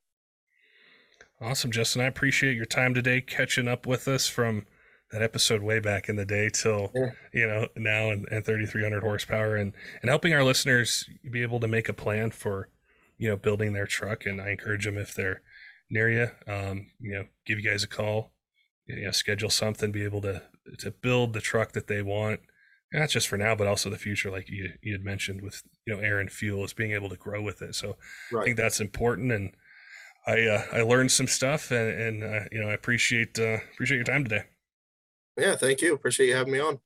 Awesome, 1.42 1.72
Justin. 1.72 2.02
I 2.02 2.06
appreciate 2.06 2.56
your 2.56 2.66
time 2.66 2.94
today, 2.94 3.22
catching 3.22 3.68
up 3.68 3.88
with 3.88 4.08
us 4.08 4.28
from 4.28 4.66
that 5.12 5.22
episode 5.22 5.62
way 5.62 5.80
back 5.80 6.10
in 6.10 6.16
the 6.16 6.26
day 6.26 6.50
till 6.50 6.92
yeah. 6.96 7.12
you 7.32 7.46
know 7.46 7.68
now 7.78 8.10
and, 8.10 8.28
and 8.32 8.44
3300 8.44 9.04
horsepower 9.04 9.58
and 9.58 9.74
and 10.02 10.10
helping 10.10 10.34
our 10.34 10.44
listeners 10.44 11.08
be 11.30 11.44
able 11.44 11.60
to 11.60 11.68
make 11.68 11.88
a 11.88 11.94
plan 11.94 12.32
for 12.32 12.68
you 13.18 13.30
know 13.30 13.36
building 13.36 13.74
their 13.74 13.88
truck 13.88 14.26
and 14.26 14.42
i 14.42 14.50
encourage 14.50 14.86
them 14.86 14.98
if 14.98 15.14
they're 15.14 15.42
near 15.90 16.10
you 16.10 16.28
um, 16.52 16.88
you 17.00 17.14
know 17.14 17.26
give 17.46 17.60
you 17.60 17.70
guys 17.70 17.84
a 17.84 17.88
call 17.88 18.34
you 18.88 19.06
know 19.06 19.12
schedule 19.12 19.50
something 19.50 19.92
be 19.92 20.04
able 20.04 20.22
to 20.22 20.42
to 20.80 20.92
build 20.92 21.34
the 21.34 21.42
truck 21.42 21.74
that 21.74 21.88
they 21.88 22.02
want 22.02 22.40
not 22.94 23.10
just 23.10 23.28
for 23.28 23.38
now 23.38 23.56
but 23.56 23.68
also 23.68 23.90
the 23.90 23.98
future 23.98 24.32
like 24.32 24.50
you 24.50 24.72
you 24.82 24.94
had 24.94 25.04
mentioned 25.04 25.42
with 25.42 25.62
you 25.86 25.94
know 25.94 26.02
air 26.02 26.20
and 26.20 26.32
fuel 26.32 26.64
is 26.64 26.74
being 26.74 26.92
able 26.92 27.10
to 27.10 27.18
grow 27.18 27.42
with 27.42 27.62
it 27.62 27.76
so 27.76 27.96
right. 28.32 28.42
i 28.42 28.46
think 28.46 28.58
that's 28.58 28.80
important 28.80 29.32
and 29.32 29.52
i 30.26 30.42
uh, 30.42 30.64
i 30.72 30.82
learned 30.82 31.12
some 31.12 31.28
stuff 31.28 31.72
and 31.72 31.90
and 31.90 32.24
uh, 32.24 32.46
you 32.52 32.62
know 32.62 32.70
i 32.70 32.74
appreciate 32.74 33.38
uh, 33.40 33.58
appreciate 33.74 33.98
your 33.98 34.06
time 34.06 34.24
today 34.24 34.44
yeah, 35.38 35.56
thank 35.56 35.82
you. 35.82 35.94
Appreciate 35.94 36.28
you 36.28 36.36
having 36.36 36.54
me 36.54 36.60
on. 36.60 36.80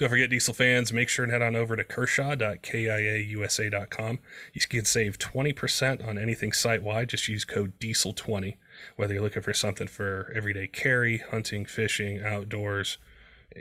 Don't 0.00 0.08
forget, 0.08 0.30
diesel 0.30 0.54
fans, 0.54 0.94
make 0.94 1.10
sure 1.10 1.24
and 1.24 1.32
head 1.32 1.42
on 1.42 1.54
over 1.54 1.76
to 1.76 1.84
kershaw.kaiusa.com. 1.84 4.18
You 4.54 4.60
can 4.66 4.86
save 4.86 5.18
20% 5.18 6.08
on 6.08 6.16
anything 6.16 6.52
site 6.52 6.82
wide. 6.82 7.10
Just 7.10 7.28
use 7.28 7.44
code 7.44 7.78
DIESEL20, 7.80 8.56
whether 8.96 9.12
you're 9.12 9.22
looking 9.22 9.42
for 9.42 9.52
something 9.52 9.88
for 9.88 10.32
everyday 10.34 10.68
carry, 10.68 11.18
hunting, 11.18 11.66
fishing, 11.66 12.24
outdoors, 12.24 12.96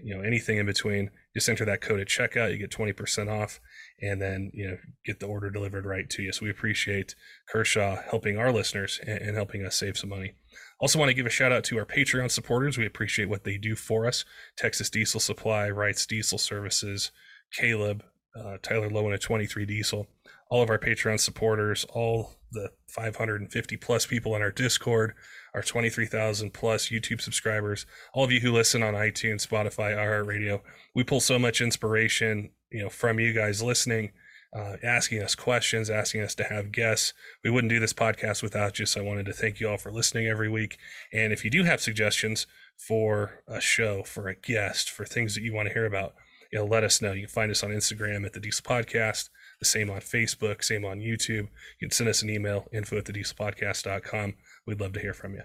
you 0.04 0.15
know, 0.15 0.21
anything 0.21 0.58
in 0.58 0.65
between. 0.65 1.12
Just 1.34 1.49
enter 1.49 1.65
that 1.65 1.82
code 1.82 1.99
at 1.99 2.08
checkout. 2.08 2.52
You 2.52 2.58
get 2.58 2.71
20% 2.71 3.32
off 3.32 3.60
and 4.02 4.21
then, 4.21 4.52
you 4.54 4.67
know, 4.67 4.78
get 5.06 5.19
the 5.19 5.28
order 5.28 5.49
delivered 5.49 5.86
right 5.86 6.10
to 6.10 6.21
you. 6.21 6.32
So 6.32 6.45
we 6.45 6.52
appreciate 6.52 7.15
Kershaw 7.49 7.97
helping 8.10 8.38
our 8.38 8.52
listeners 8.52 8.99
and, 9.06 9.19
and 9.19 9.36
helping 9.36 9.65
us 9.65 9.75
save 9.75 9.97
some 9.97 10.10
money. 10.10 10.34
Also, 10.80 10.97
want 10.97 11.10
to 11.10 11.13
give 11.13 11.25
a 11.25 11.30
shout 11.30 11.52
out 11.52 11.63
to 11.65 11.78
our 11.78 11.86
Patreon 11.86 12.32
supporters. 12.32 12.78
We 12.78 12.86
appreciate 12.86 13.30
what 13.30 13.43
they 13.43 13.58
do 13.58 13.75
for 13.75 14.06
us. 14.06 14.23
Texas 14.58 14.89
Diesel 14.89 15.19
Supply, 15.19 15.69
Wrights 15.69 16.06
Diesel 16.06 16.38
Services, 16.38 17.12
Caleb, 17.52 18.04
uh, 18.36 18.58
Tyler 18.62 18.89
Lowen 18.89 19.13
at 19.13 19.21
23 19.21 19.65
Diesel, 19.65 20.08
all 20.50 20.62
of 20.62 20.70
our 20.70 20.80
Patreon 20.80 21.20
supporters, 21.20 21.86
all 21.90 22.36
the 22.52 22.72
550 22.88 23.78
plus 23.78 24.06
people 24.06 24.34
on 24.34 24.42
our 24.42 24.52
Discord, 24.52 25.14
our 25.54 25.62
23,000 25.62 26.52
plus 26.54 26.90
YouTube 26.90 27.22
subscribers, 27.22 27.86
all 28.14 28.24
of 28.24 28.32
you 28.32 28.40
who 28.40 28.52
listen 28.52 28.82
on 28.82 28.96
iTunes, 28.96 29.48
Spotify, 29.48 29.96
iHeartRadio. 29.96 30.62
We 30.96 31.04
pull 31.04 31.20
so 31.20 31.38
much 31.38 31.62
inspiration, 31.62 32.50
you 32.72 32.84
know, 32.84 32.90
from 32.90 33.20
you 33.20 33.34
guys 33.34 33.62
listening 33.62 34.12
uh, 34.54 34.78
asking 34.84 35.22
us 35.22 35.36
questions, 35.36 35.90
asking 35.90 36.22
us 36.22 36.34
to 36.36 36.44
have 36.44 36.72
guests. 36.72 37.14
We 37.44 37.50
wouldn't 37.50 37.70
do 37.70 37.80
this 37.80 37.94
podcast 37.94 38.42
without 38.42 38.80
you. 38.80 38.86
So 38.86 39.02
I 39.02 39.04
wanted 39.04 39.26
to 39.28 39.34
thank 39.34 39.60
you 39.60 39.70
all 39.70 39.78
for 39.78 39.92
listening 39.92 40.28
every 40.28 40.50
week. 40.50 40.78
And 41.14 41.32
if 41.32 41.44
you 41.44 41.52
do 41.52 41.64
have 41.64 41.82
suggestions 41.82 42.48
for 42.78 43.44
a 43.48 43.62
show, 43.62 44.04
for 44.04 44.28
a 44.28 44.36
guest, 44.36 44.90
for 44.90 45.06
things 45.06 45.36
that 45.36 45.44
you 45.44 45.54
want 45.54 45.68
to 45.68 45.74
hear 45.74 45.86
about, 45.86 46.16
you 46.52 46.60
know, 46.60 46.66
let 46.66 46.84
us 46.84 47.02
know. 47.02 47.12
You 47.12 47.28
can 47.28 47.30
find 47.30 47.52
us 47.52 47.64
on 47.64 47.70
Instagram 47.70 48.26
at 48.26 48.34
the 48.34 48.40
Diesel 48.40 48.64
Podcast, 48.64 49.30
the 49.60 49.65
same 49.65 49.89
on 49.89 50.00
Facebook, 50.00 50.63
same 50.63 50.86
on 50.86 51.00
YouTube. 51.00 51.48
You 51.80 51.88
can 51.88 51.91
send 51.91 52.10
us 52.10 52.22
an 52.22 52.30
email, 52.30 52.67
info 52.72 52.98
at 52.98 53.06
the 53.06 53.13
dieselpodcast.com. 53.13 54.36
We'd 54.65 54.82
love 54.82 54.93
to 54.93 55.00
hear 55.00 55.13
from 55.13 55.34
you. 55.34 55.43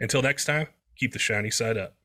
Until 0.00 0.22
next 0.22 0.44
time, 0.44 0.68
keep 0.96 1.12
the 1.12 1.18
shiny 1.18 1.50
side 1.50 1.76
up. 1.76 1.96